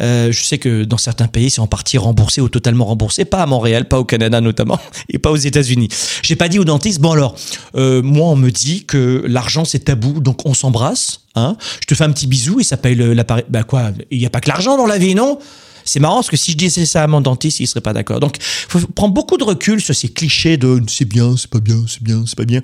Euh, 0.00 0.32
je 0.32 0.42
sais 0.42 0.58
que 0.58 0.84
dans 0.84 0.96
certains 0.96 1.26
pays, 1.26 1.50
c'est 1.50 1.60
en 1.60 1.66
partie 1.66 1.98
remboursé 1.98 2.40
ou 2.40 2.48
totalement 2.48 2.86
remboursé, 2.86 3.24
pas 3.24 3.42
à 3.42 3.46
Montréal, 3.46 3.86
pas 3.86 3.98
au 3.98 4.04
Canada 4.04 4.40
notamment, 4.40 4.78
et 5.08 5.18
pas 5.18 5.30
aux 5.30 5.36
États-Unis. 5.36 5.88
J'ai 6.22 6.36
pas 6.36 6.48
dit 6.48 6.58
au 6.58 6.64
dentiste, 6.64 7.00
bon 7.00 7.12
alors, 7.12 7.34
euh, 7.74 8.02
moi 8.02 8.28
on 8.28 8.36
me 8.36 8.50
dit 8.50 8.84
que 8.84 9.24
l'argent 9.26 9.64
c'est 9.64 9.80
tabou, 9.80 10.20
donc 10.20 10.46
on 10.46 10.54
s'embrasse, 10.54 11.20
hein, 11.34 11.56
je 11.80 11.86
te 11.86 11.94
fais 11.94 12.04
un 12.04 12.12
petit 12.12 12.26
bisou 12.26 12.60
et 12.60 12.64
ça 12.64 12.76
paye 12.76 12.94
l'appareil. 12.94 13.44
Bah 13.48 13.62
quoi, 13.62 13.92
il 14.10 14.18
n'y 14.18 14.26
a 14.26 14.30
pas 14.30 14.40
que 14.40 14.48
l'argent 14.48 14.76
dans 14.76 14.86
la 14.86 14.98
vie, 14.98 15.14
non? 15.14 15.38
C'est 15.84 15.98
marrant 16.00 16.16
parce 16.16 16.30
que 16.30 16.36
si 16.36 16.52
je 16.52 16.56
disais 16.56 16.86
ça 16.86 17.02
à 17.02 17.06
mon 17.06 17.20
dentiste, 17.20 17.58
il 17.60 17.66
serait 17.66 17.80
pas 17.80 17.92
d'accord. 17.92 18.20
Donc, 18.20 18.36
faut 18.40 18.80
prendre 18.94 19.14
beaucoup 19.14 19.38
de 19.38 19.44
recul 19.44 19.80
sur 19.80 19.94
ces 19.94 20.08
clichés 20.08 20.56
de 20.56 20.80
c'est 20.88 21.06
bien, 21.06 21.36
c'est 21.36 21.50
pas 21.50 21.58
bien, 21.58 21.82
c'est 21.88 22.02
bien, 22.02 22.22
c'est 22.26 22.36
pas 22.36 22.44
bien. 22.44 22.60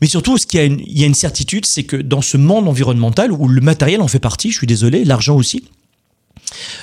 Mais 0.00 0.06
surtout, 0.06 0.38
ce 0.38 0.46
qu'il 0.46 0.60
y 0.88 1.00
y 1.00 1.04
a 1.04 1.06
une 1.06 1.14
certitude, 1.14 1.66
c'est 1.66 1.84
que 1.84 1.96
dans 1.96 2.22
ce 2.22 2.36
monde 2.36 2.68
environnemental 2.68 3.32
où 3.32 3.48
le 3.48 3.60
matériel 3.60 4.00
en 4.00 4.08
fait 4.08 4.18
partie, 4.18 4.50
je 4.50 4.56
suis 4.56 4.66
désolé, 4.66 5.04
l'argent 5.04 5.36
aussi, 5.36 5.64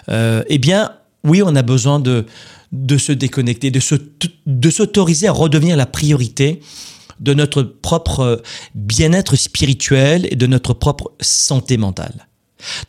euh, 0.10 0.44
eh 0.48 0.58
bien, 0.58 0.92
oui, 1.24 1.42
on 1.44 1.56
a 1.56 1.62
besoin 1.62 2.00
de, 2.00 2.26
de 2.72 2.98
se 2.98 3.12
déconnecter, 3.12 3.72
de, 3.72 3.80
se, 3.80 3.96
de 4.46 4.70
s'autoriser 4.70 5.28
à 5.28 5.32
redevenir 5.32 5.76
la 5.78 5.86
priorité 5.86 6.62
de 7.20 7.34
notre 7.34 7.64
propre 7.64 8.42
bien-être 8.76 9.36
spirituel 9.36 10.28
et 10.32 10.36
de 10.38 10.48
notre 10.48 10.74
propre 10.74 11.12
santé 11.20 11.78
mentale. 11.78 12.28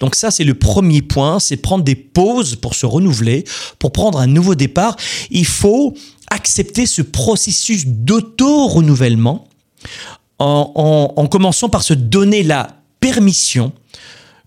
Donc 0.00 0.14
ça, 0.14 0.30
c'est 0.30 0.44
le 0.44 0.54
premier 0.54 1.02
point, 1.02 1.38
c'est 1.40 1.56
prendre 1.56 1.84
des 1.84 1.94
pauses 1.96 2.56
pour 2.56 2.74
se 2.74 2.86
renouveler, 2.86 3.44
pour 3.78 3.92
prendre 3.92 4.18
un 4.18 4.26
nouveau 4.26 4.54
départ. 4.54 4.96
Il 5.30 5.46
faut 5.46 5.94
accepter 6.30 6.86
ce 6.86 7.02
processus 7.02 7.86
d'auto-renouvellement 7.86 9.48
en, 10.38 10.72
en- 10.74 11.12
en 11.20 11.26
commençant 11.26 11.68
par 11.68 11.82
se 11.82 11.94
donner 11.94 12.42
la 12.42 12.68
permission 13.00 13.72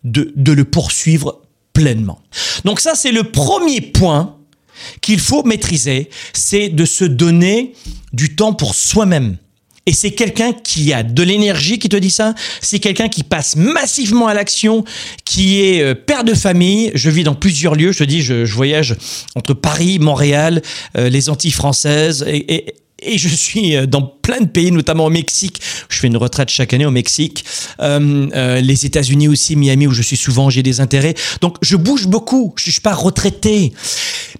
de, 0.03 0.33
de 0.35 0.51
le 0.51 0.65
poursuivre 0.65 1.41
pleinement. 1.73 2.19
Donc 2.65 2.79
ça, 2.79 2.93
c'est 2.95 3.11
le 3.11 3.23
premier 3.23 3.81
point 3.81 4.37
qu'il 5.01 5.19
faut 5.19 5.43
maîtriser, 5.43 6.09
c'est 6.33 6.69
de 6.69 6.85
se 6.85 7.05
donner 7.05 7.73
du 8.11 8.35
temps 8.35 8.53
pour 8.53 8.75
soi-même. 8.75 9.37
Et 9.85 9.91
c'est 9.91 10.11
quelqu'un 10.11 10.53
qui 10.53 10.93
a 10.93 11.03
de 11.03 11.23
l'énergie 11.23 11.77
qui 11.77 11.89
te 11.89 11.97
dit 11.97 12.09
ça. 12.09 12.35
C'est 12.61 12.79
quelqu'un 12.79 13.09
qui 13.09 13.23
passe 13.23 13.57
massivement 13.57 14.27
à 14.27 14.33
l'action, 14.33 14.85
qui 15.25 15.61
est 15.61 15.81
euh, 15.81 15.93
père 15.93 16.23
de 16.23 16.33
famille. 16.33 16.91
Je 16.95 17.09
vis 17.09 17.25
dans 17.25 17.35
plusieurs 17.35 17.75
lieux. 17.75 17.91
Je 17.91 17.99
te 17.99 18.03
dis, 18.05 18.21
je, 18.21 18.45
voyage 18.45 18.95
entre 19.35 19.53
Paris, 19.53 19.99
Montréal, 19.99 20.61
euh, 20.97 21.09
les 21.09 21.29
Antilles 21.29 21.51
françaises 21.51 22.23
et, 22.27 22.75
et 23.05 23.17
je 23.17 23.27
suis 23.29 23.75
euh, 23.75 23.85
dans 23.85 24.01
plein 24.01 24.41
de 24.41 24.47
pays, 24.47 24.71
notamment 24.71 25.05
au 25.05 25.09
Mexique. 25.09 25.61
Je 25.89 25.99
fais 25.99 26.07
une 26.07 26.17
retraite 26.17 26.49
chaque 26.49 26.73
année 26.73 26.85
au 26.85 26.91
Mexique. 26.91 27.45
Euh, 27.79 28.29
euh, 28.35 28.61
les 28.61 28.85
États-Unis 28.85 29.27
aussi, 29.27 29.55
Miami, 29.55 29.87
où 29.87 29.91
je 29.91 30.01
suis 30.01 30.17
souvent, 30.17 30.49
j'ai 30.49 30.63
des 30.63 30.81
intérêts. 30.81 31.15
Donc, 31.41 31.57
je 31.61 31.75
bouge 31.75 32.07
beaucoup. 32.07 32.53
Je 32.57 32.71
suis 32.71 32.81
pas 32.81 32.93
retraité. 32.93 33.73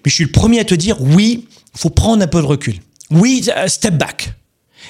Mais 0.04 0.10
je 0.10 0.14
suis 0.14 0.24
le 0.24 0.32
premier 0.32 0.60
à 0.60 0.64
te 0.64 0.74
dire, 0.74 0.96
oui, 1.00 1.46
faut 1.76 1.90
prendre 1.90 2.22
un 2.22 2.26
peu 2.26 2.40
de 2.40 2.46
recul. 2.46 2.76
Oui, 3.10 3.44
step 3.66 3.94
back. 3.94 4.32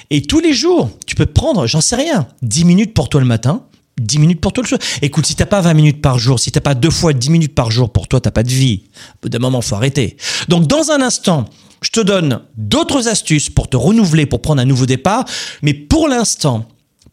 Et 0.09 0.21
tous 0.21 0.39
les 0.39 0.53
jours, 0.53 0.89
tu 1.05 1.15
peux 1.15 1.25
prendre, 1.25 1.67
j'en 1.67 1.81
sais 1.81 1.95
rien, 1.95 2.27
10 2.41 2.65
minutes 2.65 2.93
pour 2.93 3.09
toi 3.09 3.21
le 3.21 3.27
matin, 3.27 3.63
10 3.99 4.19
minutes 4.19 4.41
pour 4.41 4.53
toi 4.53 4.63
le 4.63 4.67
soir. 4.67 4.79
Écoute, 5.01 5.25
si 5.25 5.35
t'as 5.35 5.45
pas 5.45 5.61
20 5.61 5.73
minutes 5.73 6.01
par 6.01 6.19
jour, 6.19 6.39
si 6.39 6.51
t'as 6.51 6.61
pas 6.61 6.75
deux 6.75 6.89
fois 6.89 7.13
10 7.13 7.29
minutes 7.29 7.55
par 7.55 7.71
jour 7.71 7.91
pour 7.91 8.07
toi, 8.07 8.19
t'as 8.19 8.31
pas 8.31 8.43
de 8.43 8.49
vie. 8.49 8.83
D'un 9.23 9.39
moment, 9.39 9.61
faut 9.61 9.75
arrêter. 9.75 10.17
Donc, 10.47 10.67
dans 10.67 10.91
un 10.91 11.01
instant, 11.01 11.45
je 11.85 11.91
te 11.91 11.99
donne 11.99 12.41
d'autres 12.57 13.09
astuces 13.09 13.51
pour 13.51 13.69
te 13.69 13.77
renouveler, 13.77 14.25
pour 14.25 14.41
prendre 14.41 14.59
un 14.59 14.65
nouveau 14.65 14.87
départ. 14.87 15.23
Mais 15.61 15.75
pour 15.75 16.07
l'instant, 16.07 16.65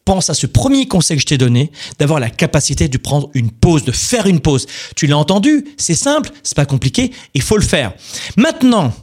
pense 0.07 0.31
à 0.31 0.35
ce 0.35 0.47
premier 0.47 0.89
conseil 0.89 1.19
que 1.19 1.21
je 1.21 1.27
t'ai 1.27 1.37
donné, 1.37 1.71
d'avoir 1.99 2.21
la 2.21 2.31
capacité 2.31 2.89
de 2.89 2.97
prendre 2.97 3.29
une 3.35 3.51
pause, 3.51 3.85
de 3.85 3.93
faire 3.93 4.27
une 4.27 4.41
pause. 4.41 4.67
Tu 4.97 5.07
l'as 5.07 5.19
entendu, 5.19 5.67
c'est 5.77 5.95
simple, 5.95 6.31
c'est 6.43 6.57
pas 6.57 6.65
compliqué, 6.65 7.13
il 7.35 7.43
faut 7.43 7.59
le 7.59 7.63
faire. 7.63 7.93
Maintenant, 8.39 8.95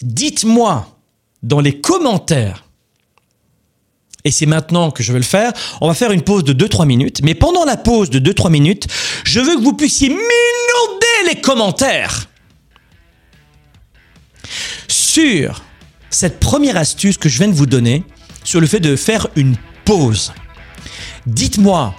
dites-moi 0.00 0.96
dans 1.42 1.60
les 1.60 1.80
commentaires 1.80 2.64
et 4.22 4.30
c'est 4.30 4.46
maintenant 4.46 4.92
que 4.92 5.02
je 5.02 5.12
vais 5.12 5.18
le 5.18 5.24
faire. 5.24 5.52
On 5.80 5.88
va 5.88 5.94
faire 5.94 6.12
une 6.12 6.22
pause 6.22 6.44
de 6.44 6.52
2-3 6.52 6.86
minutes. 6.86 7.20
Mais 7.24 7.34
pendant 7.34 7.64
la 7.64 7.76
pause 7.76 8.10
de 8.10 8.20
2-3 8.20 8.50
minutes, 8.50 8.86
je 9.24 9.40
veux 9.40 9.56
que 9.56 9.62
vous 9.62 9.72
puissiez 9.72 10.08
m'inonder 10.08 11.34
les 11.34 11.40
commentaires 11.40 12.27
sur 14.88 15.62
cette 16.10 16.40
première 16.40 16.76
astuce 16.76 17.18
que 17.18 17.28
je 17.28 17.38
viens 17.38 17.48
de 17.48 17.52
vous 17.52 17.66
donner 17.66 18.04
sur 18.44 18.60
le 18.60 18.66
fait 18.66 18.80
de 18.80 18.96
faire 18.96 19.28
une 19.36 19.56
pause. 19.84 20.32
Dites-moi 21.26 21.94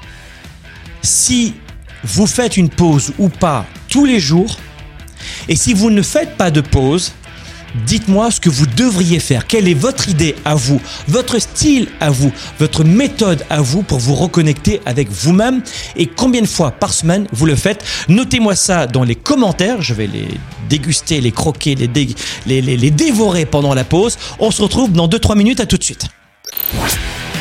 si 1.01 1.53
vous 2.03 2.27
faites 2.27 2.57
une 2.57 2.69
pause 2.69 3.13
ou 3.17 3.29
pas 3.29 3.65
tous 3.87 4.05
les 4.05 4.19
jours. 4.19 4.57
Et 5.47 5.55
si 5.55 5.73
vous 5.73 5.89
ne 5.89 6.01
faites 6.01 6.37
pas 6.37 6.51
de 6.51 6.61
pause, 6.61 7.13
Dites-moi 7.85 8.31
ce 8.31 8.39
que 8.39 8.49
vous 8.49 8.65
devriez 8.65 9.19
faire. 9.19 9.47
Quelle 9.47 9.67
est 9.67 9.73
votre 9.73 10.09
idée 10.09 10.35
à 10.45 10.55
vous, 10.55 10.81
votre 11.07 11.39
style 11.39 11.87
à 11.99 12.09
vous, 12.09 12.31
votre 12.59 12.83
méthode 12.83 13.45
à 13.49 13.61
vous 13.61 13.83
pour 13.83 13.99
vous 13.99 14.15
reconnecter 14.15 14.81
avec 14.85 15.09
vous-même 15.09 15.61
et 15.95 16.07
combien 16.07 16.41
de 16.41 16.47
fois 16.47 16.71
par 16.71 16.93
semaine 16.93 17.27
vous 17.31 17.45
le 17.45 17.55
faites. 17.55 17.83
Notez-moi 18.07 18.55
ça 18.55 18.87
dans 18.87 19.03
les 19.03 19.15
commentaires. 19.15 19.81
Je 19.81 19.93
vais 19.93 20.07
les 20.07 20.27
déguster, 20.69 21.21
les 21.21 21.31
croquer, 21.31 21.75
les, 21.75 21.87
dé- 21.87 22.15
les, 22.45 22.61
les- 22.61 22.77
les 22.77 22.91
dévorer 22.91 23.45
pendant 23.45 23.73
la 23.73 23.83
pause. 23.83 24.17
On 24.39 24.51
se 24.51 24.61
retrouve 24.61 24.91
dans 24.91 25.07
2-3 25.07 25.37
minutes. 25.37 25.59
À 25.59 25.65
tout 25.65 25.77
de 25.77 25.83
suite. 25.83 26.05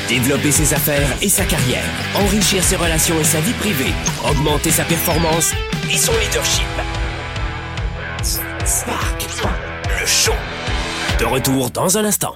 Développer 0.08 0.50
ses 0.52 0.72
affaires 0.72 1.08
et 1.20 1.28
sa 1.28 1.44
carrière, 1.44 1.84
enrichir 2.14 2.64
ses 2.64 2.76
relations 2.76 3.20
et 3.20 3.24
sa 3.24 3.40
vie 3.40 3.52
privée, 3.52 3.92
augmenter 4.26 4.70
sa 4.70 4.84
performance 4.84 5.50
et 5.92 5.98
son 5.98 6.12
leadership. 6.12 6.64
De 11.20 11.26
retour 11.26 11.68
dans 11.68 11.98
un 11.98 12.04
instant. 12.06 12.32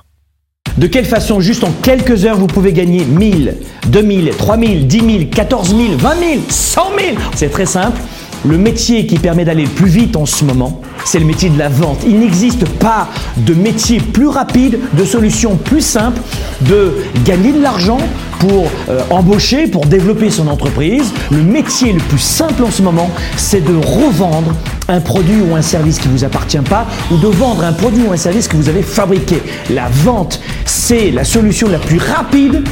De 0.77 0.87
quelle 0.87 1.07
façon, 1.07 1.41
juste 1.41 1.65
en 1.65 1.71
quelques 1.83 2.27
heures, 2.27 2.37
vous 2.37 2.47
pouvez 2.47 2.75
gagner 2.75 3.07
1000, 3.07 3.57
2000, 3.87 4.31
3000, 4.37 4.87
10 4.87 4.99
000, 4.99 5.31
14 5.35 5.69
000, 5.75 5.81
20 5.97 6.15
000, 6.17 6.31
100 6.51 6.83
000 6.99 7.17
C'est 7.35 7.51
très 7.51 7.65
simple. 7.65 7.99
Le 8.45 8.59
métier 8.59 9.07
qui 9.07 9.19
permet 9.19 9.47
d'aller 9.47 9.63
le 9.63 9.71
plus 9.71 9.89
vite 9.89 10.17
en 10.17 10.27
ce 10.27 10.45
moment, 10.45 10.83
c'est 11.07 11.19
le 11.19 11.25
métier 11.25 11.49
de 11.49 11.59
la 11.59 11.71
vente. 11.71 12.01
Il 12.07 12.19
n'existe 12.19 12.69
pas 12.79 13.09
de 13.39 13.55
métier 13.55 14.01
plus 14.01 14.27
rapide, 14.27 14.79
de 14.93 15.05
solution 15.07 15.57
plus 15.57 15.81
simple 15.81 16.21
de 16.69 16.93
gagner 17.25 17.53
de 17.53 17.63
l'argent 17.63 17.99
pour 18.43 18.69
euh, 18.89 19.03
embaucher, 19.11 19.69
pour 19.69 19.87
développer 19.87 20.29
son 20.29 20.49
entreprise. 20.49 21.13
Le 21.31 21.43
métier 21.43 21.93
le 21.93 22.01
plus 22.01 22.19
simple 22.19 22.65
en 22.65 22.73
ce 22.73 22.83
moment, 22.83 23.09
c'est 23.37 23.65
de 23.65 23.77
revendre 23.77 24.53
un 24.89 25.01
produit 25.01 25.41
ou 25.49 25.55
un 25.55 25.63
service 25.63 26.01
qui 26.01 26.09
ne 26.09 26.13
vous 26.13 26.25
appartient 26.25 26.59
pas 26.59 26.87
ou 27.13 27.19
de 27.19 27.29
vendre 27.29 27.65
un 27.65 27.73
produit 27.73 28.03
ou 28.03 28.13
un 28.13 28.17
service 28.17 28.49
que 28.49 28.57
vous 28.57 28.69
avez 28.69 28.83
fabriqué. 28.83 29.41
La 29.71 29.89
vente, 29.89 30.41
c'est 30.65 31.13
la 31.13 31.23
solution 31.23 31.69
la 31.69 31.79
plus 31.79 31.99
rapide 31.99 32.65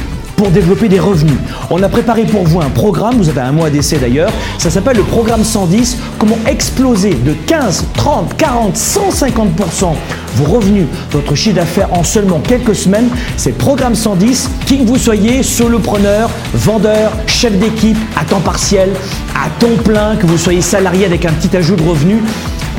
développer 0.49 0.89
des 0.89 0.99
revenus. 0.99 1.37
On 1.69 1.81
a 1.83 1.89
préparé 1.89 2.23
pour 2.23 2.43
vous 2.43 2.61
un 2.61 2.69
programme, 2.69 3.17
vous 3.17 3.29
avez 3.29 3.41
un 3.41 3.51
mois 3.51 3.69
d'essai 3.69 3.97
d'ailleurs, 3.97 4.31
ça 4.57 4.69
s'appelle 4.69 4.97
le 4.97 5.03
programme 5.03 5.43
110, 5.43 5.97
comment 6.17 6.37
exploser 6.47 7.13
de 7.13 7.33
15, 7.33 7.85
30, 7.95 8.35
40, 8.37 8.75
150% 8.75 9.93
vos 10.35 10.45
revenus, 10.45 10.85
votre 11.11 11.35
chiffre 11.35 11.55
d'affaires 11.55 11.91
en 11.91 12.03
seulement 12.03 12.39
quelques 12.39 12.75
semaines. 12.75 13.09
C'est 13.37 13.51
le 13.51 13.55
programme 13.55 13.95
110, 13.95 14.49
qui 14.65 14.79
que 14.79 14.87
vous 14.87 14.97
soyez, 14.97 15.43
solopreneur, 15.43 16.29
vendeur, 16.53 17.11
chef 17.27 17.57
d'équipe, 17.57 17.97
à 18.15 18.23
temps 18.23 18.39
partiel, 18.39 18.89
à 19.35 19.49
temps 19.59 19.81
plein, 19.83 20.15
que 20.15 20.25
vous 20.25 20.37
soyez 20.37 20.61
salarié 20.61 21.05
avec 21.05 21.25
un 21.25 21.33
petit 21.33 21.55
ajout 21.55 21.75
de 21.75 21.83
revenus. 21.83 22.21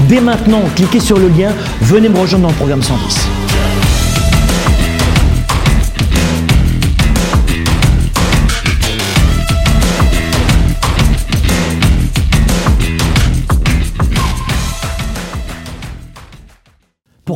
Dès 0.09 0.21
maintenant, 0.21 0.63
cliquez 0.75 1.01
sur 1.01 1.19
le 1.19 1.29
lien, 1.29 1.53
venez 1.81 2.09
me 2.09 2.19
rejoindre 2.19 2.45
dans 2.45 2.51
le 2.51 2.57
programme 2.57 2.83
110. 2.83 3.42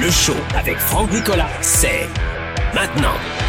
Le 0.00 0.10
show 0.10 0.36
avec 0.56 0.78
Franck 0.78 1.12
Nicolas, 1.12 1.50
c'est 1.60 2.08
maintenant. 2.74 3.39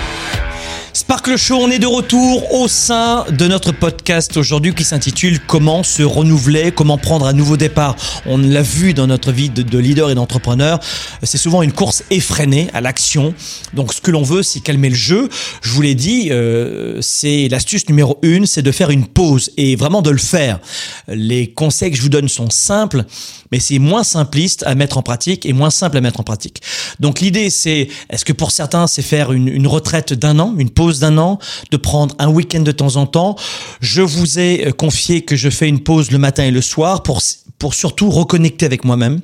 Sparkle 1.02 1.36
Show, 1.36 1.56
on 1.56 1.72
est 1.72 1.80
de 1.80 1.88
retour 1.88 2.54
au 2.54 2.68
sein 2.68 3.26
de 3.32 3.48
notre 3.48 3.72
podcast 3.72 4.38
aujourd'hui 4.38 4.76
qui 4.76 4.84
s'intitule 4.84 5.40
Comment 5.40 5.82
se 5.82 6.04
renouveler, 6.04 6.72
comment 6.72 7.00
prendre 7.00 7.26
un 7.26 7.34
nouveau 7.34 7.58
départ. 7.58 7.96
On 8.28 8.38
l'a 8.38 8.62
vu 8.62 8.94
dans 8.94 9.08
notre 9.08 9.32
vie 9.32 9.50
de, 9.50 9.78
leader 9.80 10.12
et 10.12 10.16
d'entrepreneur, 10.16 10.80
c'est 11.24 11.40
souvent 11.40 11.64
une 11.64 11.72
course 11.72 12.04
effrénée 12.12 12.70
à 12.76 12.82
l'action. 12.82 13.34
Donc 13.74 13.96
ce 13.96 14.00
que 14.00 14.12
l'on 14.12 14.22
veut, 14.22 14.44
c'est 14.44 14.60
calmer 14.60 14.90
le 14.90 14.96
jeu. 14.96 15.28
Je 15.64 15.72
vous 15.72 15.82
l'ai 15.82 15.96
dit, 15.96 16.28
euh, 16.30 17.00
c'est 17.02 17.48
l'astuce 17.50 17.90
numéro 17.90 18.20
une, 18.22 18.46
c'est 18.46 18.62
de 18.62 18.72
faire 18.72 18.92
une 18.92 19.08
pause 19.08 19.50
et 19.58 19.76
vraiment 19.76 20.04
de 20.04 20.12
le 20.12 20.20
faire. 20.20 20.60
Les 21.08 21.52
conseils 21.52 21.90
que 21.90 21.98
je 21.98 22.04
vous 22.04 22.10
donne 22.10 22.30
sont 22.30 22.52
simples, 22.52 23.06
mais 23.52 23.60
c'est 23.60 23.80
moins 23.80 24.04
simpliste 24.04 24.64
à 24.68 24.76
mettre 24.76 25.00
en 25.00 25.02
pratique 25.02 25.48
et 25.48 25.54
moins 25.54 25.72
simple 25.72 25.98
à 25.98 26.02
mettre 26.02 26.20
en 26.20 26.24
pratique. 26.24 26.62
Donc 27.00 27.22
l'idée, 27.22 27.50
c'est, 27.50 27.88
est-ce 28.12 28.24
que 28.24 28.34
pour 28.34 28.52
certains, 28.52 28.86
c'est 28.86 29.02
faire 29.02 29.32
une, 29.32 29.48
une 29.48 29.66
retraite 29.66 30.14
d'un 30.14 30.38
an, 30.38 30.54
une 30.60 30.70
pause 30.70 30.91
d'un 31.00 31.18
an, 31.18 31.40
de 31.72 31.78
prendre 31.78 32.16
un 32.20 32.30
week-end 32.30 32.62
de 32.62 32.72
temps 32.72 32.96
en 32.96 33.06
temps. 33.06 33.36
Je 33.80 34.02
vous 34.02 34.40
ai 34.40 34.68
euh, 34.68 34.72
confié 34.72 35.24
que 35.24 35.36
je 35.36 35.50
fais 35.50 35.68
une 35.68 35.82
pause 35.82 36.12
le 36.12 36.18
matin 36.18 36.44
et 36.44 36.52
le 36.52 36.62
soir 36.62 37.04
pour, 37.04 37.22
pour 37.58 37.74
surtout 37.74 38.10
reconnecter 38.10 38.66
avec 38.66 38.84
moi-même. 38.84 39.22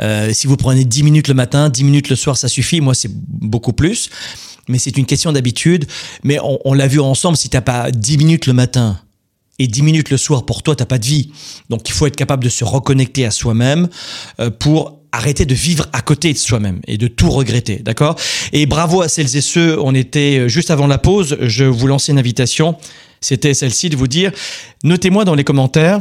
Euh, 0.00 0.32
si 0.32 0.46
vous 0.46 0.56
prenez 0.56 0.84
10 0.84 1.02
minutes 1.02 1.28
le 1.28 1.34
matin, 1.34 1.68
10 1.68 1.84
minutes 1.84 2.08
le 2.08 2.16
soir, 2.16 2.36
ça 2.36 2.48
suffit. 2.48 2.80
Moi, 2.80 2.94
c'est 2.94 3.10
beaucoup 3.12 3.72
plus. 3.72 4.10
Mais 4.68 4.78
c'est 4.78 4.96
une 4.96 5.06
question 5.06 5.32
d'habitude. 5.32 5.86
Mais 6.22 6.38
on, 6.40 6.58
on 6.64 6.74
l'a 6.74 6.86
vu 6.86 7.00
ensemble, 7.00 7.36
si 7.36 7.48
tu 7.48 7.56
n'as 7.56 7.62
pas 7.62 7.90
10 7.90 8.18
minutes 8.18 8.46
le 8.46 8.52
matin 8.52 8.98
et 9.58 9.66
10 9.66 9.82
minutes 9.82 10.10
le 10.10 10.16
soir, 10.16 10.44
pour 10.46 10.62
toi, 10.62 10.74
tu 10.74 10.82
n'as 10.82 10.86
pas 10.86 10.98
de 10.98 11.06
vie. 11.06 11.30
Donc, 11.70 11.88
il 11.88 11.92
faut 11.92 12.06
être 12.06 12.16
capable 12.16 12.44
de 12.44 12.48
se 12.48 12.64
reconnecter 12.64 13.24
à 13.24 13.30
soi-même 13.30 13.88
euh, 14.40 14.50
pour 14.50 14.98
arrêter 15.16 15.46
de 15.46 15.54
vivre 15.54 15.86
à 15.92 16.00
côté 16.00 16.32
de 16.32 16.38
soi-même 16.38 16.80
et 16.86 16.98
de 16.98 17.06
tout 17.06 17.30
regretter, 17.30 17.76
d'accord? 17.76 18.16
Et 18.52 18.66
bravo 18.66 19.02
à 19.02 19.08
celles 19.08 19.36
et 19.36 19.40
ceux, 19.40 19.78
on 19.80 19.94
était 19.94 20.48
juste 20.48 20.70
avant 20.70 20.86
la 20.86 20.98
pause, 20.98 21.36
je 21.40 21.64
vous 21.64 21.86
lançais 21.86 22.12
une 22.12 22.18
invitation, 22.18 22.76
c'était 23.20 23.54
celle-ci 23.54 23.88
de 23.88 23.96
vous 23.96 24.08
dire, 24.08 24.32
notez-moi 24.82 25.24
dans 25.24 25.34
les 25.34 25.44
commentaires 25.44 26.00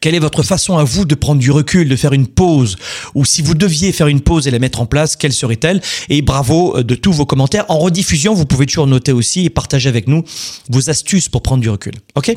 quelle 0.00 0.14
est 0.14 0.20
votre 0.20 0.42
façon 0.42 0.76
à 0.76 0.84
vous 0.84 1.04
de 1.04 1.14
prendre 1.14 1.40
du 1.40 1.50
recul, 1.50 1.88
de 1.88 1.96
faire 1.96 2.12
une 2.12 2.26
pause? 2.26 2.76
Ou 3.14 3.24
si 3.24 3.42
vous 3.42 3.54
deviez 3.54 3.92
faire 3.92 4.08
une 4.08 4.20
pause 4.20 4.46
et 4.46 4.50
la 4.50 4.58
mettre 4.58 4.80
en 4.80 4.86
place, 4.86 5.16
quelle 5.16 5.32
serait-elle? 5.32 5.80
Et 6.08 6.22
bravo 6.22 6.76
euh, 6.76 6.82
de 6.82 6.94
tous 6.94 7.12
vos 7.12 7.26
commentaires. 7.26 7.64
En 7.68 7.78
rediffusion, 7.78 8.34
vous 8.34 8.46
pouvez 8.46 8.66
toujours 8.66 8.86
noter 8.86 9.12
aussi 9.12 9.44
et 9.44 9.50
partager 9.50 9.88
avec 9.88 10.08
nous 10.08 10.24
vos 10.68 10.90
astuces 10.90 11.28
pour 11.28 11.42
prendre 11.42 11.62
du 11.62 11.70
recul. 11.70 11.94
OK? 12.16 12.36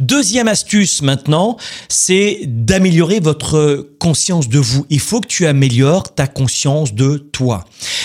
Deuxième 0.00 0.48
astuce 0.48 1.02
maintenant, 1.02 1.56
c'est 1.88 2.40
d'améliorer 2.46 3.20
votre 3.20 3.90
conscience 3.98 4.48
de 4.48 4.58
vous. 4.58 4.86
Il 4.90 5.00
faut 5.00 5.20
que 5.20 5.28
tu 5.28 5.46
améliores 5.46 6.14
ta 6.14 6.26
conscience 6.26 6.94
de 6.94 7.16
toi. 7.16 7.64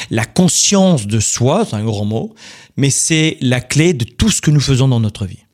La 0.10 0.25
conscience 0.25 1.08
de 1.08 1.19
soi, 1.19 1.65
c'est 1.67 1.75
un 1.75 1.84
grand 1.84 2.06
mot, 2.06 2.36
mais 2.78 2.89
c'est 2.89 3.38
la 3.41 3.62
clé 3.62 3.93
de 3.93 4.06
tout 4.06 4.30
ce 4.30 4.41
que 4.41 4.52
nous 4.52 4.60
faisons 4.60 4.88
dans 4.88 4.99
notre 4.99 5.25
vie, 5.25 5.45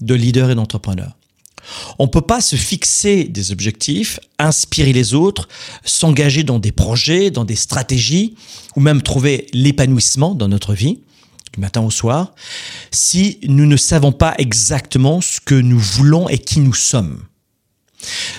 de 0.00 0.14
leader 0.14 0.50
et 0.50 0.54
d'entrepreneur. 0.54 1.16
On 1.98 2.04
ne 2.04 2.10
peut 2.10 2.22
pas 2.22 2.40
se 2.40 2.56
fixer 2.56 3.24
des 3.24 3.52
objectifs, 3.52 4.18
inspirer 4.38 4.92
les 4.92 5.14
autres, 5.14 5.48
s'engager 5.84 6.42
dans 6.42 6.58
des 6.58 6.72
projets, 6.72 7.30
dans 7.30 7.44
des 7.44 7.54
stratégies, 7.54 8.34
ou 8.74 8.80
même 8.80 9.02
trouver 9.02 9.46
l'épanouissement 9.52 10.34
dans 10.34 10.48
notre 10.48 10.74
vie 10.74 11.00
du 11.52 11.60
matin 11.60 11.82
au 11.82 11.90
soir, 11.90 12.34
si 12.90 13.38
nous 13.46 13.66
ne 13.66 13.76
savons 13.76 14.12
pas 14.12 14.34
exactement 14.38 15.20
ce 15.20 15.40
que 15.40 15.54
nous 15.54 15.78
voulons 15.78 16.28
et 16.28 16.38
qui 16.38 16.60
nous 16.60 16.74
sommes. 16.74 17.22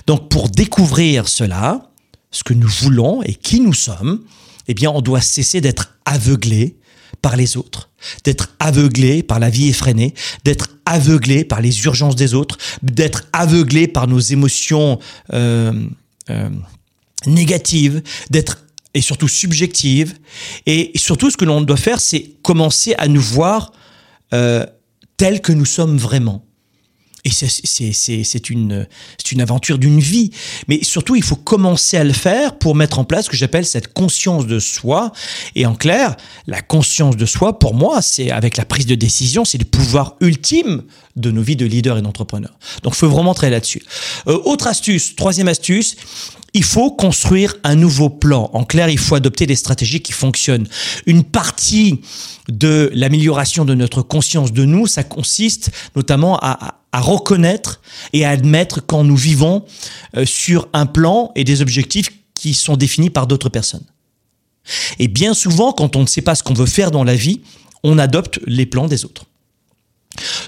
Donc 0.08 0.30
pour 0.30 0.50
découvrir 0.50 1.28
cela, 1.28 1.92
ce 2.32 2.44
que 2.44 2.54
nous 2.54 2.68
voulons 2.68 3.22
et 3.24 3.36
qui 3.36 3.60
nous 3.60 3.74
sommes, 3.74 4.22
eh 4.68 4.74
bien 4.74 4.90
on 4.90 5.02
doit 5.02 5.22
cesser 5.22 5.62
d'être 5.62 5.96
aveuglé 6.06 6.78
par 7.22 7.36
les 7.36 7.56
autres, 7.56 7.90
d'être 8.24 8.50
aveuglé 8.60 9.24
par 9.24 9.40
la 9.40 9.50
vie 9.50 9.70
effrénée, 9.70 10.14
d'être 10.44 10.70
aveuglé 10.86 11.46
par 11.46 11.62
les 11.62 11.86
urgences 11.86 12.16
des 12.16 12.34
autres, 12.34 12.58
d'être 12.82 13.26
aveuglé 13.32 13.88
par 13.88 14.08
nos 14.08 14.20
émotions 14.20 15.00
euh, 15.34 15.72
euh, 16.30 16.50
négatives, 17.26 18.02
d'être 18.30 18.63
et 18.94 19.02
surtout 19.02 19.28
subjective. 19.28 20.16
Et 20.66 20.92
surtout, 20.96 21.30
ce 21.30 21.38
que 21.38 21.46
l'on 21.46 21.62
doit 21.62 21.78
faire, 21.78 22.00
c'est 22.00 22.32
commencer 22.42 22.94
à 22.98 23.08
nous 23.08 23.22
voir 23.22 23.72
euh, 24.34 24.66
tels 25.18 25.42
que 25.42 25.52
nous 25.52 25.66
sommes 25.66 25.98
vraiment. 25.98 26.46
Et 27.26 27.32
c'est 27.32 28.50
une, 28.50 28.86
une 29.32 29.42
aventure 29.42 29.78
d'une 29.78 30.00
vie. 30.00 30.32
Mais 30.68 30.84
surtout, 30.84 31.16
il 31.16 31.24
faut 31.24 31.38
commencer 31.38 31.96
à 31.96 32.04
le 32.04 32.12
faire 32.12 32.58
pour 32.58 32.76
mettre 32.76 33.00
en 33.00 33.06
place 33.06 33.26
ce 33.26 33.30
que 33.30 33.38
j'appelle 33.38 33.66
cette 33.66 33.94
conscience 33.94 34.46
de 34.46 34.60
soi. 34.60 35.14
Et 35.56 35.66
en 35.66 35.76
clair, 35.76 36.18
la 36.48 36.62
conscience 36.62 37.16
de 37.16 37.26
soi, 37.26 37.60
pour 37.60 37.76
moi, 37.76 38.02
c'est 38.02 38.30
avec 38.30 38.58
la 38.58 38.66
prise 38.66 38.86
de 38.86 38.96
décision, 38.96 39.46
c'est 39.46 39.58
le 39.58 39.66
pouvoir 39.66 40.16
ultime 40.20 40.84
de 41.16 41.32
nos 41.32 41.42
vies 41.42 41.56
de 41.56 41.66
leaders 41.66 41.98
et 41.98 42.02
d'entrepreneurs. 42.02 42.58
Donc, 42.84 42.94
il 42.94 42.98
faut 42.98 43.10
vraiment 43.10 43.34
travailler 43.34 43.56
là-dessus. 43.56 43.84
Euh, 44.28 44.40
autre 44.44 44.68
astuce, 44.68 45.16
troisième 45.16 45.48
astuce, 45.48 45.96
il 46.54 46.64
faut 46.64 46.92
construire 46.92 47.56
un 47.64 47.76
nouveau 47.76 48.10
plan. 48.10 48.50
En 48.54 48.64
clair, 48.64 48.90
il 48.90 49.00
faut 49.00 49.16
adopter 49.16 49.46
des 49.46 49.56
stratégies 49.56 50.02
qui 50.02 50.12
fonctionnent. 50.12 50.68
Une 51.06 51.24
partie 51.24 52.02
de 52.50 52.92
l'amélioration 52.94 53.66
de 53.66 53.74
notre 53.74 54.02
conscience 54.02 54.52
de 54.52 54.66
nous, 54.66 54.88
ça 54.88 55.04
consiste 55.04 55.72
notamment 55.96 56.38
à, 56.42 56.83
reconnaître 57.00 57.82
et 58.14 58.26
à 58.26 58.30
admettre 58.30 58.82
quand 58.86 59.04
nous 59.04 59.16
vivons 59.16 59.66
euh, 60.16 60.26
sur 60.26 60.68
un 60.74 60.86
plan 60.86 61.32
et 61.36 61.44
des 61.44 61.62
objectifs 61.62 62.10
qui 62.36 62.54
sont 62.54 62.76
définis 62.76 63.10
par 63.10 63.28
d'autres 63.28 63.50
personnes. 63.50 63.86
Et 65.00 65.08
bien 65.08 65.34
souvent, 65.34 65.74
quand 65.74 65.96
on 65.96 66.02
ne 66.02 66.08
sait 66.08 66.22
pas 66.22 66.36
ce 66.36 66.44
qu'on 66.44 66.54
veut 66.54 66.66
faire 66.66 66.92
dans 66.92 67.04
la 67.04 67.16
vie, 67.16 67.42
on 67.84 67.98
adopte 67.98 68.40
les 68.46 68.66
plans 68.66 68.88
des 68.88 69.06
autres. 69.06 69.26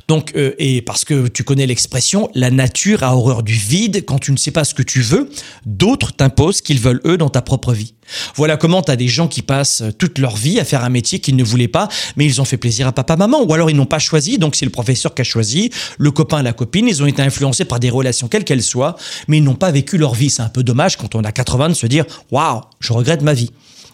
Donc, 0.08 0.34
euh, 0.36 0.54
et 0.60 0.82
parce 0.82 1.04
que 1.04 1.28
tu 1.28 1.44
connais 1.44 1.66
l'expression, 1.66 2.30
la 2.36 2.52
nature 2.52 3.04
a 3.04 3.16
horreur 3.16 3.44
du 3.44 3.54
vide. 3.54 4.06
Quand 4.06 4.20
tu 4.20 4.32
ne 4.32 4.38
sais 4.38 4.52
pas 4.52 4.64
ce 4.64 4.74
que 4.74 4.84
tu 4.84 5.02
veux, 5.02 5.30
d'autres 5.66 6.16
t'imposent 6.16 6.62
qu'ils 6.62 6.80
veulent 6.80 7.02
eux 7.06 7.18
dans 7.18 7.30
ta 7.30 7.42
propre 7.42 7.74
vie. 7.74 7.94
Voilà 8.36 8.56
comment 8.56 8.84
tu 8.84 8.92
as 8.92 8.96
des 8.96 9.08
gens 9.08 9.28
qui 9.28 9.42
passent 9.42 9.84
toute 9.98 10.20
leur 10.20 10.36
vie 10.36 10.60
à 10.60 10.66
faire 10.66 10.84
un 10.84 10.90
métier 10.90 11.20
qu'ils 11.20 11.36
ne 11.36 11.44
voulaient 11.44 11.68
pas, 11.68 11.90
mais 12.16 12.26
ils 12.26 12.40
ont 12.40 12.46
fait 12.46 12.58
plaisir 12.58 12.88
à 12.88 12.92
papa, 12.92 13.16
maman, 13.16 13.42
ou 13.44 13.52
alors 13.52 13.70
ils 13.72 13.76
n'ont 13.76 13.88
pas 13.88 14.00
choisi, 14.00 14.38
donc 14.38 14.56
c'est 14.56 14.66
le 14.66 14.72
professeur 14.72 15.16
qui 15.16 15.22
a 15.22 15.26
choisi, 15.26 15.72
le 15.98 16.12
copain, 16.12 16.44
la 16.44 16.54
copine, 16.54 16.88
ils 16.88 17.02
ont 17.02 17.08
été 17.08 17.24
influencés 17.24 17.66
par 17.66 17.80
des 17.80 17.90
relations 17.90 18.28
quelles 18.28 18.44
qu'elles 18.44 18.62
soient, 18.62 18.96
mais 19.28 19.38
ils 19.38 19.44
n'ont 19.44 19.56
pas 19.56 19.72
vécu 19.72 19.98
leur 19.98 20.14
vie. 20.14 20.30
C'est 20.30 20.44
un 20.44 20.50
peu 20.50 20.64
dommage 20.64 20.98
quand 20.98 21.16
on 21.16 21.24
a 21.24 21.32
80 21.32 21.70
de 21.70 21.74
se 21.74 21.88
dire, 21.88 22.06
waouh, 22.32 22.62
je 22.80 22.94
regrette 22.94 23.24
ma 23.24 23.34
vie. 23.34 23.50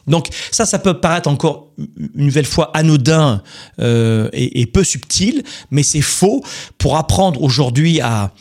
Donc 0.07 0.27
ça, 0.51 0.65
ça 0.65 0.79
peut 0.79 0.99
paraître 0.99 1.29
encore 1.29 1.71
une 1.77 2.25
nouvelle 2.25 2.45
fois 2.45 2.71
anodin 2.73 3.41
euh, 3.79 4.29
et, 4.33 4.65
peu 4.65 4.83
subtil, 4.83 5.43
mais 5.69 5.83
c'est 5.83 6.01
faux. 6.01 6.43
Pour 6.77 6.97
apprendre 6.97 7.41
aujourd'hui 7.41 8.01
à, 8.01 8.31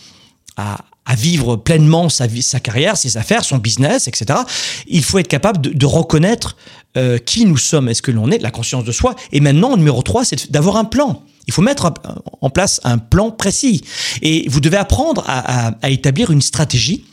vivre 1.16 1.56
pleinement 1.56 2.08
sa, 2.08 2.28
carrière, 2.60 2.96
ses 2.96 3.16
affaires, 3.16 3.44
son 3.44 3.58
business, 3.58 4.06
etc., 4.06 4.40
il 4.86 5.02
faut 5.02 5.18
être 5.18 5.26
capable 5.26 5.60
de, 5.60 5.86
reconnaître 5.86 6.56
euh, 6.96 7.18
qui 7.18 7.46
nous 7.46 7.56
sommes, 7.56 7.88
est-ce 7.88 8.00
que 8.00 8.12
l'on 8.12 8.30
est, 8.30 8.38
la 8.38 8.52
conscience 8.52 8.84
de 8.84 8.92
soi? 8.92 9.16
Et 9.32 9.40
maintenant, 9.40 9.76
numéro 9.76 10.02
3, 10.02 10.24
c'est 10.24 10.52
d'avoir 10.52 10.76
un 10.76 10.84
plan. 10.84 11.24
Il 11.48 11.52
faut 11.52 11.62
mettre 11.62 11.92
en 12.40 12.50
place 12.50 12.80
un 12.84 12.98
plan 12.98 13.32
précis. 13.32 13.82
Et 14.22 14.48
vous 14.48 14.60
devez 14.60 14.76
apprendre 14.76 15.24
à 15.26 15.90
établir 15.90 16.30
une 16.30 16.42
stratégie 16.42 17.04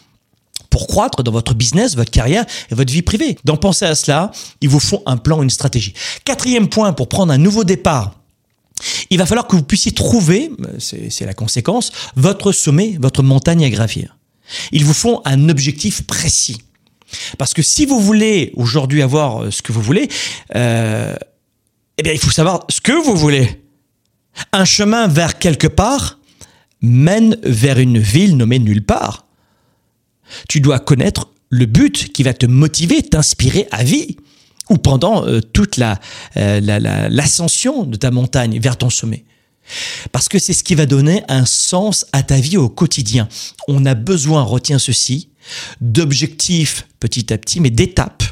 pour 0.77 0.85
croître 0.85 1.23
dans 1.23 1.31
votre 1.31 1.55
business, 1.55 1.95
votre 1.95 2.11
carrière 2.11 2.45
et 2.69 2.75
votre 2.75 2.93
vie 2.93 3.01
privée. 3.01 3.35
Donc 3.45 3.61
pensez 3.61 3.85
à 3.85 3.95
cela, 3.95 4.31
il 4.61 4.69
vous 4.69 4.79
faut 4.79 5.01
un 5.07 5.17
plan, 5.17 5.41
une 5.41 5.49
stratégie. 5.49 5.95
Quatrième 6.23 6.69
point 6.69 6.93
pour 6.93 7.09
prendre 7.09 7.33
un 7.33 7.39
nouveau 7.39 7.63
départ. 7.63 8.13
Il 9.09 9.17
va 9.17 9.25
falloir 9.25 9.47
que 9.47 9.55
vous 9.55 9.63
puissiez 9.63 9.91
trouver, 9.91 10.51
c'est 10.77 11.25
la 11.25 11.33
conséquence, 11.33 11.91
votre 12.15 12.51
sommet, 12.51 12.95
votre 13.01 13.23
montagne 13.23 13.65
à 13.65 13.71
gravir. 13.71 14.17
Il 14.71 14.85
vous 14.85 14.93
faut 14.93 15.23
un 15.25 15.49
objectif 15.49 16.03
précis. 16.03 16.61
Parce 17.39 17.55
que 17.55 17.63
si 17.63 17.87
vous 17.87 17.99
voulez 17.99 18.51
aujourd'hui 18.55 19.01
avoir 19.01 19.45
euh, 19.45 19.49
ce 19.51 19.63
que 19.63 19.71
vous 19.71 19.81
voulez, 19.81 20.09
euh, 20.55 21.15
eh 21.97 22.03
bien 22.03 22.13
il 22.13 22.19
faut 22.19 22.29
savoir 22.29 22.65
ce 22.69 22.81
que 22.81 22.91
vous 22.91 23.15
voulez. 23.15 23.63
Un 24.51 24.65
chemin 24.65 25.07
vers 25.07 25.39
quelque 25.39 25.67
part 25.67 26.19
mène 26.81 27.35
vers 27.41 27.79
une 27.79 27.97
ville 27.97 28.37
nommée 28.37 28.59
nulle 28.59 28.85
part. 28.85 29.26
Tu 30.47 30.61
dois 30.61 30.79
connaître 30.79 31.29
le 31.49 31.65
but 31.65 32.11
qui 32.11 32.23
va 32.23 32.33
te 32.33 32.45
motiver, 32.45 33.01
t'inspirer 33.03 33.67
à 33.71 33.83
vie 33.83 34.17
ou 34.69 34.77
pendant 34.77 35.25
euh, 35.25 35.39
toute 35.41 35.77
la, 35.77 35.99
euh, 36.35 36.59
l'ascension 37.09 37.83
de 37.83 37.95
ta 37.95 38.11
montagne 38.11 38.59
vers 38.59 38.77
ton 38.77 38.89
sommet. 38.89 39.23
Parce 40.11 40.29
que 40.29 40.39
c'est 40.39 40.53
ce 40.53 40.63
qui 40.63 40.75
va 40.75 40.85
donner 40.85 41.23
un 41.27 41.45
sens 41.45 42.05
à 42.13 42.23
ta 42.23 42.39
vie 42.39 42.57
au 42.57 42.69
quotidien. 42.69 43.27
On 43.67 43.85
a 43.85 43.95
besoin, 43.95 44.43
retiens 44.43 44.79
ceci, 44.79 45.29
d'objectifs 45.81 46.87
petit 46.99 47.33
à 47.33 47.37
petit, 47.37 47.59
mais 47.59 47.69
d'étapes 47.69 48.23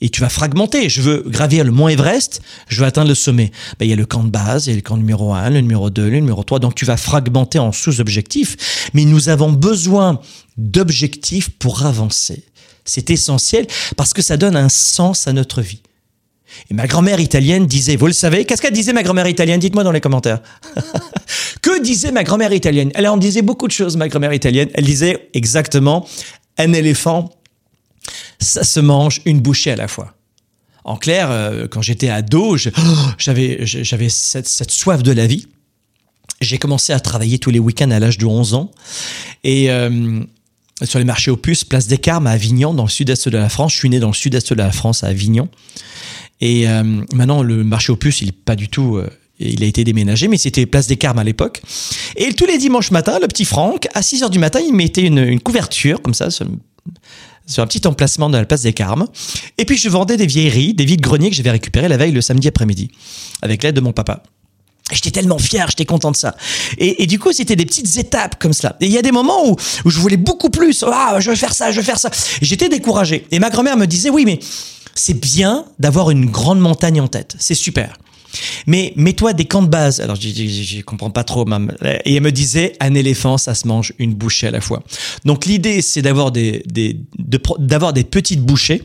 et 0.00 0.08
tu 0.08 0.20
vas 0.20 0.28
fragmenter. 0.28 0.88
Je 0.88 1.02
veux 1.02 1.24
gravir 1.26 1.64
le 1.64 1.70
mont 1.70 1.88
Everest, 1.88 2.40
je 2.68 2.80
veux 2.80 2.86
atteindre 2.86 3.08
le 3.08 3.14
sommet. 3.14 3.50
Ben, 3.78 3.86
il 3.86 3.90
y 3.90 3.92
a 3.92 3.96
le 3.96 4.06
camp 4.06 4.24
de 4.24 4.30
base, 4.30 4.66
il 4.66 4.70
y 4.70 4.72
a 4.72 4.76
le 4.76 4.82
camp 4.82 4.96
numéro 4.96 5.32
1, 5.32 5.50
le 5.50 5.60
numéro 5.60 5.90
2, 5.90 6.08
le 6.08 6.20
numéro 6.20 6.42
3. 6.42 6.58
Donc 6.60 6.74
tu 6.74 6.84
vas 6.84 6.96
fragmenter 6.96 7.58
en 7.58 7.72
sous-objectifs. 7.72 8.90
Mais 8.94 9.04
nous 9.04 9.28
avons 9.28 9.52
besoin 9.52 10.20
d'objectifs 10.56 11.50
pour 11.50 11.84
avancer. 11.84 12.44
C'est 12.84 13.10
essentiel 13.10 13.66
parce 13.96 14.12
que 14.12 14.22
ça 14.22 14.36
donne 14.36 14.56
un 14.56 14.68
sens 14.68 15.26
à 15.26 15.32
notre 15.32 15.60
vie. 15.60 15.82
Et 16.70 16.74
ma 16.74 16.86
grand-mère 16.86 17.20
italienne 17.20 17.66
disait, 17.66 17.96
vous 17.96 18.06
le 18.06 18.12
savez, 18.12 18.46
qu'est-ce 18.46 18.62
qu'elle 18.62 18.72
disait 18.72 18.94
ma 18.94 19.02
grand-mère 19.02 19.26
italienne? 19.26 19.60
Dites-moi 19.60 19.84
dans 19.84 19.92
les 19.92 20.00
commentaires. 20.00 20.40
que 21.62 21.82
disait 21.82 22.10
ma 22.10 22.24
grand-mère 22.24 22.52
italienne? 22.52 22.90
Elle 22.94 23.06
en 23.06 23.18
disait 23.18 23.42
beaucoup 23.42 23.66
de 23.66 23.72
choses, 23.72 23.96
ma 23.96 24.08
grand-mère 24.08 24.32
italienne. 24.32 24.70
Elle 24.72 24.84
disait 24.84 25.28
exactement, 25.34 26.06
un 26.56 26.72
éléphant 26.72 27.30
ça 28.40 28.64
se 28.64 28.80
mange 28.80 29.20
une 29.24 29.40
bouchée 29.40 29.70
à 29.70 29.76
la 29.76 29.88
fois. 29.88 30.14
En 30.84 30.96
clair, 30.96 31.30
euh, 31.30 31.66
quand 31.68 31.82
j'étais 31.82 32.08
ado, 32.08 32.56
j'avais 33.18 34.08
cette, 34.08 34.70
soif 34.70 35.02
de 35.02 35.12
la 35.12 35.26
vie. 35.26 35.46
J'ai 36.40 36.58
commencé 36.58 36.92
à 36.92 37.00
travailler 37.00 37.38
tous 37.38 37.50
les 37.50 37.58
week-ends 37.58 37.90
à 37.90 37.98
l'âge 37.98 38.16
de 38.16 38.24
11 38.24 38.54
ans. 38.54 38.70
Et 39.44 39.70
euh, 39.70 40.20
sur 40.84 40.98
les 40.98 41.04
marchés 41.04 41.30
opus, 41.30 41.64
place 41.64 41.88
des 41.88 41.98
Carmes 41.98 42.26
à 42.26 42.30
Avignon, 42.30 42.74
dans 42.74 42.84
le 42.84 42.88
sud-est 42.88 43.28
de 43.28 43.36
la 43.36 43.48
France. 43.48 43.72
Je 43.72 43.78
suis 43.78 43.90
né 43.90 43.98
dans 43.98 44.08
le 44.08 44.14
sud-est 44.14 44.52
de 44.52 44.58
la 44.58 44.70
France, 44.70 45.02
à 45.04 45.08
Avignon. 45.08 45.48
Et 46.40 46.68
euh, 46.68 46.82
maintenant, 47.12 47.42
le 47.42 47.64
marché 47.64 47.92
opus, 47.92 48.22
il 48.22 48.28
est 48.28 48.32
pas 48.32 48.56
du 48.56 48.68
tout... 48.68 49.00
Il 49.40 49.62
a 49.62 49.66
été 49.66 49.84
déménagé, 49.84 50.26
mais 50.26 50.36
c'était 50.36 50.66
place 50.66 50.88
des 50.88 50.96
Carmes 50.96 51.20
à 51.20 51.22
l'époque. 51.22 51.62
Et 52.16 52.32
tous 52.32 52.46
les 52.46 52.58
dimanches 52.58 52.90
matins, 52.90 53.20
le 53.20 53.28
petit 53.28 53.44
Franck, 53.44 53.86
à 53.94 54.02
6 54.02 54.24
heures 54.24 54.30
du 54.30 54.40
matin, 54.40 54.58
il 54.58 54.74
mettait 54.74 55.02
une 55.02 55.38
couverture, 55.38 56.02
comme 56.02 56.12
ça, 56.12 56.28
sur 57.48 57.62
un 57.62 57.66
petit 57.66 57.86
emplacement 57.86 58.30
dans 58.30 58.38
la 58.38 58.44
place 58.44 58.62
des 58.62 58.72
Carmes. 58.72 59.08
Et 59.56 59.64
puis 59.64 59.76
je 59.76 59.88
vendais 59.88 60.16
des 60.16 60.26
vieilleries, 60.26 60.74
des 60.74 60.84
vides 60.84 61.00
greniers 61.00 61.30
que 61.30 61.36
j'avais 61.36 61.50
récupérés 61.50 61.88
la 61.88 61.96
veille 61.96 62.12
le 62.12 62.20
samedi 62.20 62.46
après-midi, 62.46 62.90
avec 63.42 63.62
l'aide 63.62 63.74
de 63.74 63.80
mon 63.80 63.92
papa. 63.92 64.22
J'étais 64.92 65.10
tellement 65.10 65.38
fier, 65.38 65.66
j'étais 65.68 65.84
content 65.84 66.10
de 66.10 66.16
ça. 66.16 66.34
Et, 66.78 67.06
du 67.06 67.18
coup, 67.18 67.30
c'était 67.32 67.56
des 67.56 67.66
petites 67.66 67.98
étapes 67.98 68.40
comme 68.40 68.54
cela. 68.54 68.74
Et 68.80 68.86
il 68.86 68.92
y 68.92 68.96
a 68.96 69.02
des 69.02 69.12
moments 69.12 69.46
où, 69.46 69.54
où 69.84 69.90
je 69.90 69.98
voulais 69.98 70.16
beaucoup 70.16 70.48
plus. 70.48 70.82
Ah, 70.90 71.18
je 71.20 71.28
veux 71.28 71.36
faire 71.36 71.52
ça, 71.52 71.70
je 71.70 71.76
veux 71.76 71.84
faire 71.84 71.98
ça. 71.98 72.10
J'étais 72.40 72.70
découragé. 72.70 73.26
Et 73.30 73.38
ma 73.38 73.50
grand-mère 73.50 73.76
me 73.76 73.86
disait, 73.86 74.08
oui, 74.08 74.24
mais 74.24 74.38
c'est 74.94 75.20
bien 75.20 75.66
d'avoir 75.78 76.10
une 76.10 76.26
grande 76.26 76.60
montagne 76.60 77.02
en 77.02 77.08
tête. 77.08 77.36
C'est 77.38 77.54
super. 77.54 77.98
Mais 78.66 78.92
mets-toi 78.96 79.32
des 79.32 79.44
camps 79.44 79.62
de 79.62 79.68
base. 79.68 80.00
Alors, 80.00 80.16
je, 80.16 80.28
je, 80.28 80.82
comprends 80.82 81.10
pas 81.10 81.24
trop. 81.24 81.46
Et 82.04 82.14
elle 82.14 82.22
me 82.22 82.32
disait, 82.32 82.74
un 82.80 82.94
éléphant, 82.94 83.38
ça 83.38 83.54
se 83.54 83.66
mange 83.66 83.92
une 83.98 84.14
bouchée 84.14 84.48
à 84.48 84.50
la 84.50 84.60
fois. 84.60 84.82
Donc, 85.24 85.46
l'idée, 85.46 85.82
c'est 85.82 86.02
d'avoir 86.02 86.32
des, 86.32 86.62
d'avoir 87.58 87.92
des 87.92 88.04
petites 88.04 88.42
bouchées, 88.42 88.82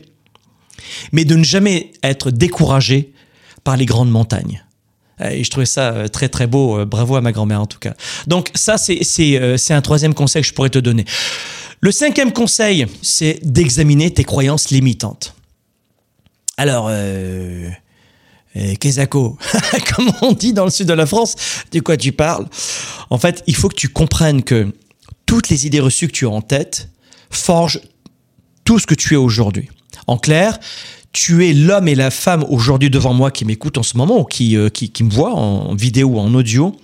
mais 1.12 1.24
de 1.24 1.36
ne 1.36 1.44
jamais 1.44 1.92
être 2.02 2.30
découragé 2.30 3.12
par 3.64 3.76
les 3.76 3.86
grandes 3.86 4.10
montagnes. 4.10 4.64
Et 5.20 5.44
je 5.44 5.50
trouvais 5.50 5.66
ça 5.66 5.92
euh, 5.92 6.08
très 6.08 6.28
très 6.28 6.46
beau. 6.46 6.80
Euh, 6.80 6.84
bravo 6.84 7.16
à 7.16 7.20
ma 7.20 7.32
grand-mère 7.32 7.60
en 7.60 7.66
tout 7.66 7.78
cas. 7.78 7.94
Donc 8.26 8.50
ça, 8.54 8.76
euh, 8.90 9.56
c'est 9.56 9.74
un 9.74 9.80
troisième 9.80 10.14
conseil 10.14 10.42
que 10.42 10.48
je 10.48 10.54
pourrais 10.54 10.70
te 10.70 10.78
donner. 10.78 11.04
Le 11.80 11.92
cinquième 11.92 12.32
conseil, 12.32 12.86
c'est 13.02 13.38
d'examiner 13.42 14.10
tes 14.10 14.24
croyances 14.24 14.70
limitantes. 14.70 15.34
Alors, 16.56 16.88
eh, 18.54 18.76
Kezako, 18.76 19.36
comme 19.94 20.12
on 20.22 20.32
dit 20.32 20.52
dans 20.52 20.64
le 20.64 20.70
sud 20.70 20.86
de 20.86 20.92
la 20.92 21.06
France, 21.06 21.34
de 21.72 21.80
quoi 21.80 21.96
tu 21.96 22.12
parles? 22.12 22.46
En 23.10 23.18
fait, 23.18 23.42
il 23.46 23.56
faut 23.56 23.68
que 23.68 23.74
tu 23.74 23.88
comprennes 23.88 24.42
que 24.42 24.72
toutes 25.26 25.48
les 25.48 25.66
idées 25.66 25.80
reçues 25.80 26.06
que 26.06 26.12
tu 26.12 26.26
as 26.26 26.30
en 26.30 26.42
tête 26.42 26.88
forgent 27.30 27.80
tout 28.64 28.78
ce 28.78 28.86
que 28.86 28.94
tu 28.94 29.14
es 29.14 29.16
aujourd'hui. 29.16 29.68
En 30.06 30.18
clair, 30.18 30.58
tu 31.12 31.48
es 31.48 31.52
l'homme 31.52 31.88
et 31.88 31.94
la 31.94 32.10
femme 32.10 32.44
aujourd'hui 32.48 32.90
devant 32.90 33.14
moi 33.14 33.30
qui 33.30 33.44
m'écoutent 33.44 33.78
en 33.78 33.82
ce 33.82 33.96
moment 33.96 34.20
ou 34.20 34.24
qui, 34.24 34.56
euh, 34.56 34.68
qui, 34.68 35.04
me 35.04 35.10
voient 35.10 35.34
en 35.34 35.74
vidéo 35.74 36.08
ou 36.08 36.18
en 36.18 36.34
audio. 36.34 36.76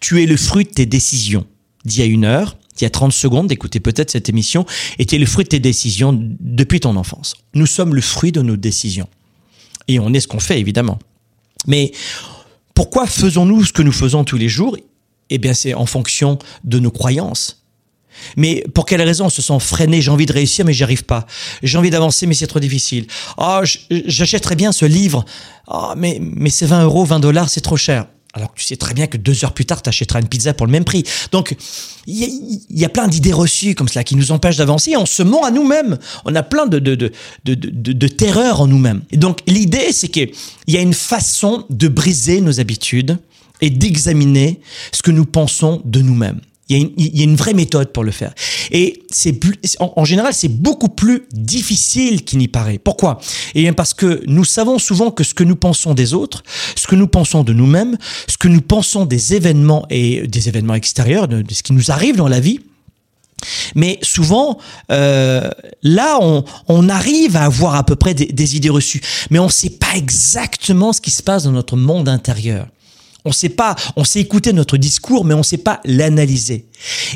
Tu 0.00 0.22
es 0.22 0.26
le 0.26 0.36
fruit 0.36 0.64
de 0.64 0.70
tes 0.70 0.86
décisions 0.86 1.46
d'il 1.84 2.00
y 2.00 2.02
a 2.02 2.06
une 2.06 2.24
heure, 2.24 2.56
d'il 2.76 2.84
y 2.84 2.86
a 2.86 2.90
30 2.90 3.12
secondes 3.12 3.46
d'écouter 3.48 3.80
peut-être 3.80 4.10
cette 4.10 4.28
émission, 4.28 4.66
et 4.98 5.06
tu 5.06 5.16
es 5.16 5.18
le 5.18 5.26
fruit 5.26 5.44
de 5.44 5.48
tes 5.48 5.58
décisions 5.58 6.16
depuis 6.40 6.80
ton 6.80 6.96
enfance. 6.96 7.34
Nous 7.54 7.66
sommes 7.66 7.94
le 7.94 8.02
fruit 8.02 8.30
de 8.30 8.42
nos 8.42 8.56
décisions. 8.56 9.08
Et 9.88 9.98
on 9.98 10.12
est 10.12 10.20
ce 10.20 10.28
qu'on 10.28 10.40
fait, 10.40 10.58
évidemment. 10.60 10.98
Mais 11.66 11.92
pourquoi 12.74 13.06
faisons-nous 13.06 13.64
ce 13.64 13.72
que 13.72 13.82
nous 13.82 13.92
faisons 13.92 14.24
tous 14.24 14.36
les 14.36 14.48
jours? 14.48 14.76
Eh 15.30 15.38
bien, 15.38 15.54
c'est 15.54 15.74
en 15.74 15.86
fonction 15.86 16.38
de 16.64 16.78
nos 16.78 16.90
croyances. 16.90 17.64
Mais 18.36 18.64
pour 18.74 18.84
quelle 18.84 19.02
raison? 19.02 19.26
On 19.26 19.30
se 19.30 19.40
sent 19.40 19.58
freiné 19.58 20.02
J'ai 20.02 20.10
envie 20.10 20.26
de 20.26 20.32
réussir, 20.32 20.64
mais 20.64 20.72
j'y 20.72 20.82
arrive 20.82 21.04
pas. 21.04 21.26
J'ai 21.62 21.78
envie 21.78 21.90
d'avancer, 21.90 22.26
mais 22.26 22.34
c'est 22.34 22.46
trop 22.46 22.60
difficile. 22.60 23.06
Oh, 23.38 23.60
j'achèterais 23.90 24.56
bien 24.56 24.72
ce 24.72 24.84
livre. 24.84 25.24
Oh, 25.66 25.92
mais, 25.96 26.18
mais 26.20 26.50
c'est 26.50 26.66
20 26.66 26.84
euros, 26.84 27.04
20 27.04 27.20
dollars, 27.20 27.48
c'est 27.48 27.60
trop 27.60 27.76
cher 27.76 28.06
alors 28.34 28.52
que 28.54 28.58
tu 28.58 28.64
sais 28.64 28.76
très 28.76 28.94
bien 28.94 29.06
que 29.06 29.18
deux 29.18 29.44
heures 29.44 29.52
plus 29.52 29.66
tard, 29.66 29.82
tu 29.82 29.88
achèteras 29.88 30.20
une 30.20 30.28
pizza 30.28 30.54
pour 30.54 30.66
le 30.66 30.72
même 30.72 30.84
prix. 30.84 31.04
Donc, 31.32 31.54
il 32.06 32.60
y, 32.70 32.84
a 32.84 32.88
plein 32.88 33.06
d'idées 33.06 33.32
reçues 33.32 33.74
comme 33.74 33.88
cela 33.88 34.04
qui 34.04 34.16
nous 34.16 34.32
empêchent 34.32 34.56
d'avancer. 34.56 34.96
On 34.96 35.06
se 35.06 35.22
ment 35.22 35.44
à 35.44 35.50
nous-mêmes. 35.50 35.98
On 36.24 36.34
a 36.34 36.42
plein 36.42 36.66
de, 36.66 36.78
de, 36.78 36.94
de, 36.94 37.12
de, 37.44 37.54
de, 37.54 37.92
de 37.92 38.08
terreur 38.08 38.62
en 38.62 38.66
nous-mêmes. 38.66 39.02
Et 39.10 39.18
donc, 39.18 39.40
l'idée, 39.46 39.92
c'est 39.92 40.08
qu'il 40.08 40.32
y 40.66 40.76
a 40.78 40.80
une 40.80 40.94
façon 40.94 41.66
de 41.68 41.88
briser 41.88 42.40
nos 42.40 42.58
habitudes 42.58 43.18
et 43.60 43.70
d'examiner 43.70 44.60
ce 44.92 45.02
que 45.02 45.10
nous 45.10 45.26
pensons 45.26 45.82
de 45.84 46.00
nous-mêmes. 46.00 46.40
Il 46.72 47.16
y, 47.16 47.20
a 47.20 47.24
une, 47.24 47.36
vraie 47.36 47.54
méthode 47.54 47.92
pour 47.92 48.04
le 48.04 48.10
faire. 48.10 48.32
Et 48.70 49.02
c'est 49.10 49.38
en, 49.80 49.92
en, 49.96 50.04
général, 50.04 50.32
c'est 50.32 50.48
beaucoup 50.48 50.88
plus 50.88 51.24
difficile 51.32 52.24
qu'il 52.24 52.38
n'y 52.38 52.48
paraît. 52.48 52.78
Pourquoi? 52.78 53.20
Eh 53.54 53.62
bien, 53.62 53.72
parce 53.72 53.94
que 53.94 54.22
nous 54.26 54.44
savons 54.44 54.78
souvent 54.78 55.10
que 55.10 55.24
ce 55.24 55.34
que 55.34 55.44
nous 55.44 55.56
pensons 55.56 55.94
des 55.94 56.14
autres, 56.14 56.42
ce 56.76 56.86
que 56.86 56.96
nous 56.96 57.08
pensons 57.08 57.44
de 57.44 57.52
nous-mêmes, 57.52 57.96
ce 58.28 58.36
que 58.36 58.48
nous 58.48 58.62
pensons 58.62 59.04
des 59.04 59.34
événements 59.34 59.86
et 59.90 60.26
des 60.26 60.48
événements 60.48 60.74
extérieurs, 60.74 61.28
de, 61.28 61.44
ce 61.52 61.62
qui 61.62 61.72
nous 61.72 61.90
arrive 61.90 62.16
dans 62.16 62.28
la 62.28 62.40
vie, 62.40 62.60
mais 63.74 63.98
souvent, 64.02 64.58
euh, 64.90 65.50
là, 65.82 66.18
on, 66.68 66.88
arrive 66.88 67.36
à 67.36 67.44
avoir 67.44 67.74
à 67.74 67.84
peu 67.84 67.96
près 67.96 68.14
des 68.14 68.56
idées 68.56 68.70
reçues, 68.70 69.00
mais 69.30 69.38
on 69.38 69.46
ne 69.46 69.50
sait 69.50 69.70
pas 69.70 69.96
exactement 69.96 70.92
ce 70.92 71.00
qui 71.00 71.10
se 71.10 71.22
passe 71.22 71.44
dans 71.44 71.52
notre 71.52 71.76
monde 71.76 72.08
intérieur. 72.08 72.68
On 73.24 73.32
sait 73.32 73.50
pas, 73.50 73.76
on 73.96 74.04
sait 74.04 74.20
écouter 74.20 74.52
notre 74.52 74.76
discours, 74.76 75.24
mais 75.24 75.34
on 75.34 75.42
sait 75.42 75.58
pas 75.58 75.80
l'analyser. 75.84 76.66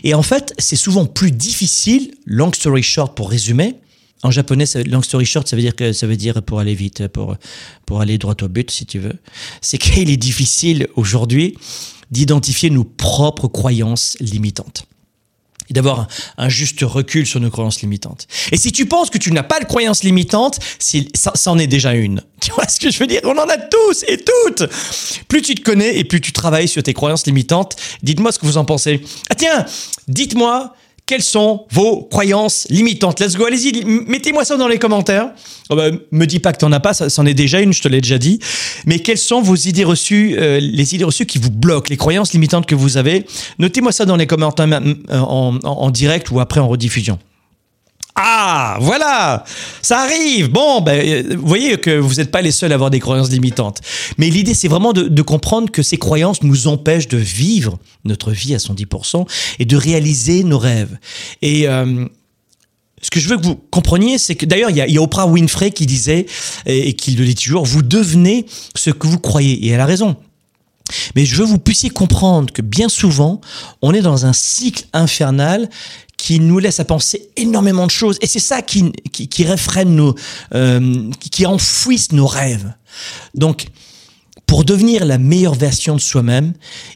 Et 0.05 0.15
en 0.15 0.23
fait, 0.23 0.55
c'est 0.59 0.77
souvent 0.77 1.05
plus 1.05 1.33
difficile, 1.33 2.15
long 2.27 2.53
story 2.53 2.83
short 2.83 3.17
pour 3.17 3.31
résumer. 3.31 3.75
En 4.23 4.31
japonais, 4.31 4.65
long 4.87 5.03
story 5.03 5.27
short, 5.27 5.49
ça 5.49 5.57
veut 5.57 5.63
dire 5.63 5.77
que 5.77 5.93
ça 5.93 6.07
veut 6.07 6.17
dire 6.17 6.43
pour 6.43 6.61
aller 6.61 6.75
vite, 6.75 7.09
pour 7.09 7.37
pour 7.85 8.01
aller 8.01 8.19
droit 8.19 8.37
au 8.43 8.49
but, 8.49 8.71
si 8.71 8.87
tu 8.87 8.99
veux. 8.99 9.15
C'est 9.61 9.79
qu'il 9.79 10.11
est 10.11 10.17
difficile 10.17 10.89
aujourd'hui 10.97 11.57
d'identifier 12.11 12.71
nos 12.71 12.85
propres 12.85 13.49
croyances 13.49 14.17
limitantes 14.21 14.87
et 15.71 15.75
d'avoir 15.75 16.07
un, 16.39 16.49
juste 16.49 16.81
recul 16.83 17.27
sur 17.27 17.41
nos 17.41 17.51
croyances 17.51 17.81
limitantes. 17.83 18.27
Et 18.53 18.57
si 18.57 18.73
tu 18.73 18.87
penses 18.87 19.11
que 19.11 19.19
tu 19.19 19.33
n'as 19.33 19.43
pas 19.43 19.61
de 19.61 19.65
croyances 19.65 20.03
limitantes, 20.03 20.59
ça, 20.79 21.33
ça 21.35 21.51
en 21.51 21.59
est 21.59 21.67
déjà 21.67 21.95
une. 21.95 22.23
Tu 22.39 22.53
vois 22.53 22.69
ce 22.69 22.79
que 22.79 22.91
je 22.91 22.99
veux 22.99 23.07
dire? 23.07 23.23
On 23.25 23.37
en 23.37 23.49
a 23.49 23.57
tous 23.57 24.05
et 24.07 24.19
toutes. 24.19 24.71
Plus 25.27 25.43
tu 25.43 25.55
te 25.55 25.63
connais 25.63 25.97
et 25.97 26.05
plus 26.05 26.21
tu 26.21 26.33
travailles 26.33 26.69
sur 26.69 26.83
tes 26.83 26.93
croyances 26.93 27.27
limitantes. 27.27 27.77
Dites-moi 28.03 28.31
ce 28.31 28.39
que 28.39 28.47
vous 28.47 28.59
en 28.59 28.65
pensez. 28.65 29.03
Ah 29.31 29.35
tiens, 29.35 29.65
dites-moi 30.07 30.75
quelles 31.07 31.23
sont 31.23 31.67
vos 31.71 32.03
croyances 32.03 32.67
limitantes? 32.69 33.21
Let's 33.21 33.37
go, 33.37 33.47
allez-y, 33.47 33.85
mettez-moi 33.85 34.45
ça 34.45 34.57
dans 34.57 34.67
les 34.67 34.79
commentaires. 34.79 35.31
Oh 35.71 35.77
bah, 35.77 35.91
me 36.11 36.27
dis 36.27 36.41
pas 36.41 36.53
que 36.53 36.59
t'en 36.59 36.73
as 36.73 36.81
pas, 36.81 36.95
ça, 36.95 37.09
c'en 37.09 37.25
est 37.27 37.35
déjà 37.35 37.61
une, 37.61 37.73
je 37.73 37.81
te 37.81 37.89
l'ai 37.89 38.01
déjà 38.01 38.19
dit. 38.19 38.41
Mais 38.87 38.99
quelles 38.99 39.19
sont 39.19 39.41
vos 39.41 39.55
idées 39.55 39.85
reçues, 39.85 40.35
euh, 40.37 40.59
les 40.61 40.95
idées 40.95 41.05
reçues 41.05 41.27
qui 41.27 41.39
vous 41.39 41.51
bloquent, 41.51 41.89
les 41.91 41.97
croyances 41.97 42.33
limitantes 42.33 42.67
que 42.67 42.75
vous 42.75 42.97
avez? 42.97 43.25
Notez-moi 43.61 43.93
ça 43.93 44.05
dans 44.05 44.17
les 44.17 44.27
commentaires 44.27 44.83
en, 45.11 45.59
en 45.63 45.91
direct 45.91 46.31
ou 46.33 46.41
après 46.41 46.61
en 46.61 46.69
rediffusion. 46.69 47.19
Ah, 48.19 48.79
voilà, 48.81 49.45
ça 49.83 50.01
arrive. 50.01 50.49
Bon, 50.49 50.81
ben, 50.81 51.37
vous 51.37 51.47
voyez 51.47 51.77
que 51.77 51.91
vous 51.91 52.15
n'êtes 52.15 52.31
pas 52.31 52.41
les 52.41 52.51
seuls 52.51 52.73
à 52.73 52.75
avoir 52.75 52.89
des 52.91 52.99
croyances 52.99 53.31
limitantes. 53.31 53.83
Mais 54.17 54.31
l'idée, 54.31 54.55
c'est 54.55 54.69
vraiment 54.69 54.95
de, 54.95 55.23
comprendre 55.23 55.71
que 55.71 55.83
ces 55.83 55.99
croyances 55.99 56.43
nous 56.43 56.67
empêchent 56.67 57.09
de 57.09 57.19
vivre 57.19 57.79
notre 58.05 58.31
vie 58.31 58.55
à 58.55 58.59
110% 58.59 59.27
et 59.59 59.67
de 59.67 59.77
réaliser 59.77 60.45
nos 60.45 60.59
rêves. 60.59 60.97
Et 61.43 61.69
euh, 61.69 62.07
ce 63.03 63.11
que 63.11 63.21
je 63.21 63.29
veux 63.29 63.37
que 63.37 63.45
vous 63.45 63.57
compreniez, 63.71 64.17
c'est 64.17 64.35
que 64.35 64.47
d'ailleurs, 64.47 64.71
il 64.71 64.77
y, 64.77 64.99
a, 64.99 65.03
Oprah 65.03 65.27
Winfrey 65.27 65.71
qui 65.71 65.85
disait, 65.85 66.25
et, 66.65 66.89
et 66.89 66.93
qui 66.95 67.11
le 67.11 67.27
dit 67.27 67.35
toujours, 67.35 67.67
vous 67.67 67.83
devenez 67.83 68.47
ce 68.75 68.89
que 68.89 69.07
vous 69.07 69.19
croyez. 69.19 69.67
Et 69.67 69.69
elle 69.69 69.81
a 69.81 69.87
raison. 69.87 70.17
Mais 71.15 71.27
je 71.27 71.37
veux 71.37 71.45
que 71.45 71.51
vous 71.51 71.59
puissiez 71.59 71.91
comprendre 71.91 72.53
que 72.53 72.63
bien 72.63 72.89
souvent, 72.89 73.41
on 73.83 73.93
est 73.93 74.03
dans 74.03 74.27
un 74.27 74.33
cycle 74.33 74.85
infernal 74.93 75.69
qui 76.17 76.41
nous 76.41 76.59
laisse 76.59 76.81
à 76.81 76.85
penser 76.85 77.29
énormément 77.37 77.87
de 77.87 77.91
choses. 77.91 78.19
Et 78.21 78.27
c'est 78.27 78.41
ça 78.41 78.63
qui, 78.63 78.93
qui, 79.13 79.29
qui 79.29 79.45
réfrène 79.45 79.95
nos, 79.95 80.15
euh, 80.55 81.11
qui 81.21 81.47
enfouisse 81.47 82.13
nos 82.13 82.27
rêves. 82.27 82.73
Donc, 83.35 83.67
pour 84.47 84.65
devenir 84.65 85.05
la 85.05 85.19
meilleure 85.19 85.55
version 85.55 85.97
de 85.97 86.01
soi-même, 86.01 86.55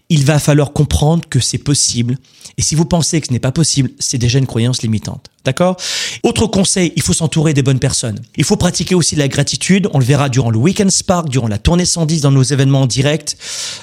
il 0.08 0.24
va 0.24 0.38
falloir 0.38 0.72
comprendre 0.72 1.28
que 1.28 1.40
c'est 1.40 1.58
possible. 1.58 2.16
Et 2.56 2.62
si 2.62 2.74
vous 2.74 2.84
pensez 2.84 3.20
que 3.20 3.26
ce 3.26 3.32
n'est 3.32 3.40
pas 3.40 3.52
possible, 3.52 3.90
c'est 3.98 4.18
déjà 4.18 4.38
une 4.38 4.46
croyance 4.46 4.82
limitante. 4.82 5.29
D'accord? 5.44 5.76
Autre 6.22 6.46
conseil, 6.46 6.92
il 6.96 7.02
faut 7.02 7.14
s'entourer 7.14 7.54
des 7.54 7.62
bonnes 7.62 7.78
personnes. 7.78 8.20
Il 8.36 8.44
faut 8.44 8.56
pratiquer 8.56 8.94
aussi 8.94 9.16
la 9.16 9.26
gratitude. 9.26 9.88
On 9.94 9.98
le 9.98 10.04
verra 10.04 10.28
durant 10.28 10.50
le 10.50 10.58
Weekend 10.58 10.90
Spark, 10.90 11.30
durant 11.30 11.48
la 11.48 11.56
tournée 11.56 11.86
110 11.86 12.20
dans 12.20 12.30
nos 12.30 12.42
événements 12.42 12.82
en 12.82 12.86
direct. 12.86 13.36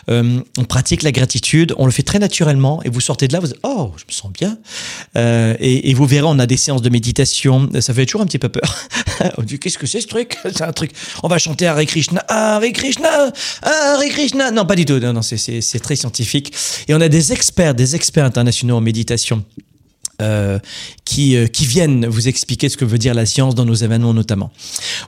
Euh, 0.09 0.39
on 0.57 0.63
pratique 0.65 1.01
la 1.01 1.11
gratitude. 1.11 1.73
On 1.77 1.85
le 1.85 1.91
fait 1.91 2.03
très 2.03 2.19
naturellement. 2.19 2.81
Et 2.83 2.89
vous 2.89 3.01
sortez 3.01 3.27
de 3.27 3.33
là, 3.33 3.39
vous 3.39 3.47
dites, 3.47 3.59
oh, 3.63 3.91
je 3.97 4.03
me 4.05 4.11
sens 4.11 4.31
bien. 4.31 4.57
Euh, 5.15 5.55
et, 5.59 5.89
et, 5.89 5.93
vous 5.95 6.05
verrez, 6.05 6.27
on 6.27 6.37
a 6.37 6.45
des 6.45 6.57
séances 6.57 6.83
de 6.83 6.89
méditation. 6.89 7.69
Ça 7.79 7.93
fait 7.93 8.05
toujours 8.05 8.21
un 8.21 8.27
petit 8.27 8.39
peu 8.39 8.49
peur. 8.49 8.75
on 9.37 9.41
dit, 9.41 9.57
qu'est-ce 9.57 9.79
que 9.79 9.87
c'est 9.87 10.01
ce 10.01 10.07
truc? 10.07 10.37
C'est 10.43 10.61
un 10.61 10.73
truc. 10.73 10.91
On 11.23 11.27
va 11.27 11.39
chanter 11.39 11.65
Hare 11.65 11.85
Krishna, 11.85 12.23
Hare 12.27 12.71
Krishna, 12.73 13.31
Hare 13.63 14.05
Krishna. 14.09 14.51
Non, 14.51 14.65
pas 14.65 14.75
du 14.75 14.85
tout. 14.85 14.99
Non, 14.99 15.13
non, 15.13 15.21
c'est 15.23 15.79
très 15.79 15.95
scientifique. 15.95 16.53
Et 16.87 16.93
on 16.93 17.01
a 17.01 17.09
des 17.09 17.33
experts, 17.33 17.73
des 17.73 17.95
experts 17.95 18.25
internationaux 18.25 18.77
en 18.77 18.81
méditation 18.81 19.43
euh, 20.19 20.57
qui, 21.05 21.35
euh, 21.35 21.45
qui 21.45 21.67
viennent 21.67 22.07
vous 22.07 22.27
expliquer 22.27 22.69
ce 22.69 22.77
que 22.77 22.85
veut 22.85 22.97
dire 22.97 23.13
la 23.13 23.27
science 23.27 23.53
dans 23.53 23.65
nos 23.65 23.75
événements 23.75 24.15
notamment. 24.15 24.49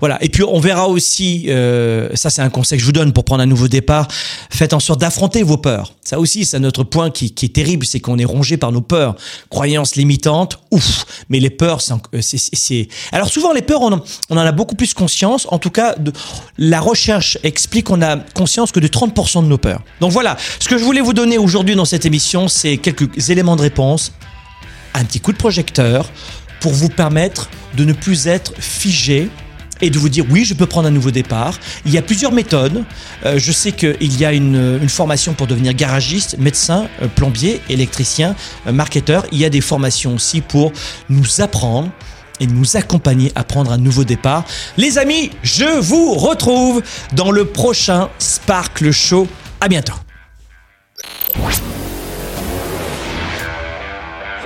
Voilà. 0.02 0.24
Et 0.24 0.30
puis 0.30 0.44
on 0.44 0.60
verra 0.60 0.88
aussi, 0.88 1.46
euh, 1.48 2.10
ça 2.14 2.30
c'est 2.30 2.44
un 2.44 2.52
conseil 2.52 2.78
que 2.78 2.82
je 2.82 2.86
vous 2.86 2.92
donne 2.92 3.12
pour 3.12 3.24
prendre 3.24 3.42
un 3.42 3.48
nouveau 3.48 3.68
départ, 3.68 4.08
faites 4.52 4.72
en 4.72 4.80
sorte 4.80 5.02
d'affronter 5.02 5.42
vos 5.42 5.58
peurs. 5.58 5.94
Ça 6.04 6.20
aussi 6.20 6.46
c'est 6.46 6.60
notre 6.60 6.84
point 6.84 7.10
qui, 7.10 7.26
est 7.26 7.54
terrible, 7.54 7.88
c'est 7.88 8.00
qu'on 8.00 8.20
est 8.20 8.26
rongé 8.26 8.56
par 8.56 8.72
nos 8.72 8.82
peurs. 8.82 9.16
Croyances 9.50 9.96
limitantes, 9.96 10.60
ouf, 10.70 11.06
mais 11.30 11.40
les 11.40 11.50
peurs, 11.50 11.82
c'est... 11.82 12.88
Alors 13.12 13.30
souvent 13.30 13.52
les 13.52 13.64
peurs, 13.64 13.82
on 13.82 13.92
en, 13.92 14.38
a 14.38 14.52
beaucoup 14.52 14.76
plus 14.76 14.94
conscience, 14.94 15.48
en 15.50 15.58
tout 15.58 15.72
cas 15.72 15.96
la 16.60 16.80
recherche 16.80 17.40
explique 17.42 17.88
qu'on 17.88 18.04
a 18.04 18.18
conscience 18.18 18.72
que 18.72 18.80
de 18.80 18.88
30% 18.88 19.42
de 19.42 19.48
nos 19.48 19.58
peurs. 19.58 19.82
Donc 20.02 20.12
voilà, 20.12 20.38
ce 20.60 20.70
que 20.70 20.78
je 20.78 20.84
voulais 20.84 21.02
vous 21.02 21.14
donner 21.14 21.40
aujourd'hui 21.40 21.76
dans 21.76 21.86
cette 21.86 22.06
émission, 22.06 22.48
c'est 22.48 22.78
quelques 22.78 23.30
éléments 23.32 23.56
de 23.56 23.64
réponse 23.64 24.14
un 24.94 25.06
petit 25.06 25.20
coup 25.20 25.32
de 25.32 25.38
projecteur 25.38 26.10
pour 26.60 26.74
vous 26.74 26.90
permettre 26.90 27.50
de 27.76 27.86
ne 27.86 27.94
plus 27.94 28.28
être 28.28 28.54
figé 28.60 29.30
et 29.82 29.90
de 29.90 29.98
vous 29.98 30.10
dire 30.10 30.26
oui, 30.30 30.46
je 30.46 30.54
peux 30.54 30.66
prendre 30.66 30.88
un 30.88 30.92
nouveau 30.92 31.12
départ. 31.12 31.58
Il 31.86 31.92
y 31.92 31.98
a 31.98 32.02
plusieurs 32.02 32.32
méthodes. 32.32 32.84
Euh, 33.26 33.40
je 33.40 33.52
sais 33.52 33.72
qu'il 33.72 34.20
y 34.20 34.26
a 34.26 34.34
une, 34.34 34.90
formation 34.90 35.34
pour 35.34 35.48
devenir 35.48 35.74
garagiste, 35.74 36.38
médecin, 36.38 36.88
euh, 37.02 37.08
plombier, 37.08 37.62
électricien, 37.70 38.36
euh, 38.68 38.72
marketeur. 38.72 39.26
Il 39.32 39.38
y 39.38 39.46
a 39.46 39.50
des 39.50 39.62
formations 39.62 40.16
aussi 40.16 40.42
pour 40.42 40.72
nous 41.10 41.42
apprendre 41.42 41.90
et 42.40 42.48
nous 42.48 42.78
accompagner 42.78 43.32
à 43.36 43.44
prendre 43.44 43.72
un 43.72 43.78
nouveau 43.78 44.04
départ. 44.04 44.46
Les 44.78 44.98
amis, 44.98 45.32
je 45.44 45.80
vous 45.80 46.14
retrouve 46.16 46.82
dans 47.14 47.32
le 47.32 47.46
prochain 47.46 48.10
Sparkle 48.18 48.92
Show. 48.92 49.28
À 49.62 49.68
bientôt. 49.68 49.94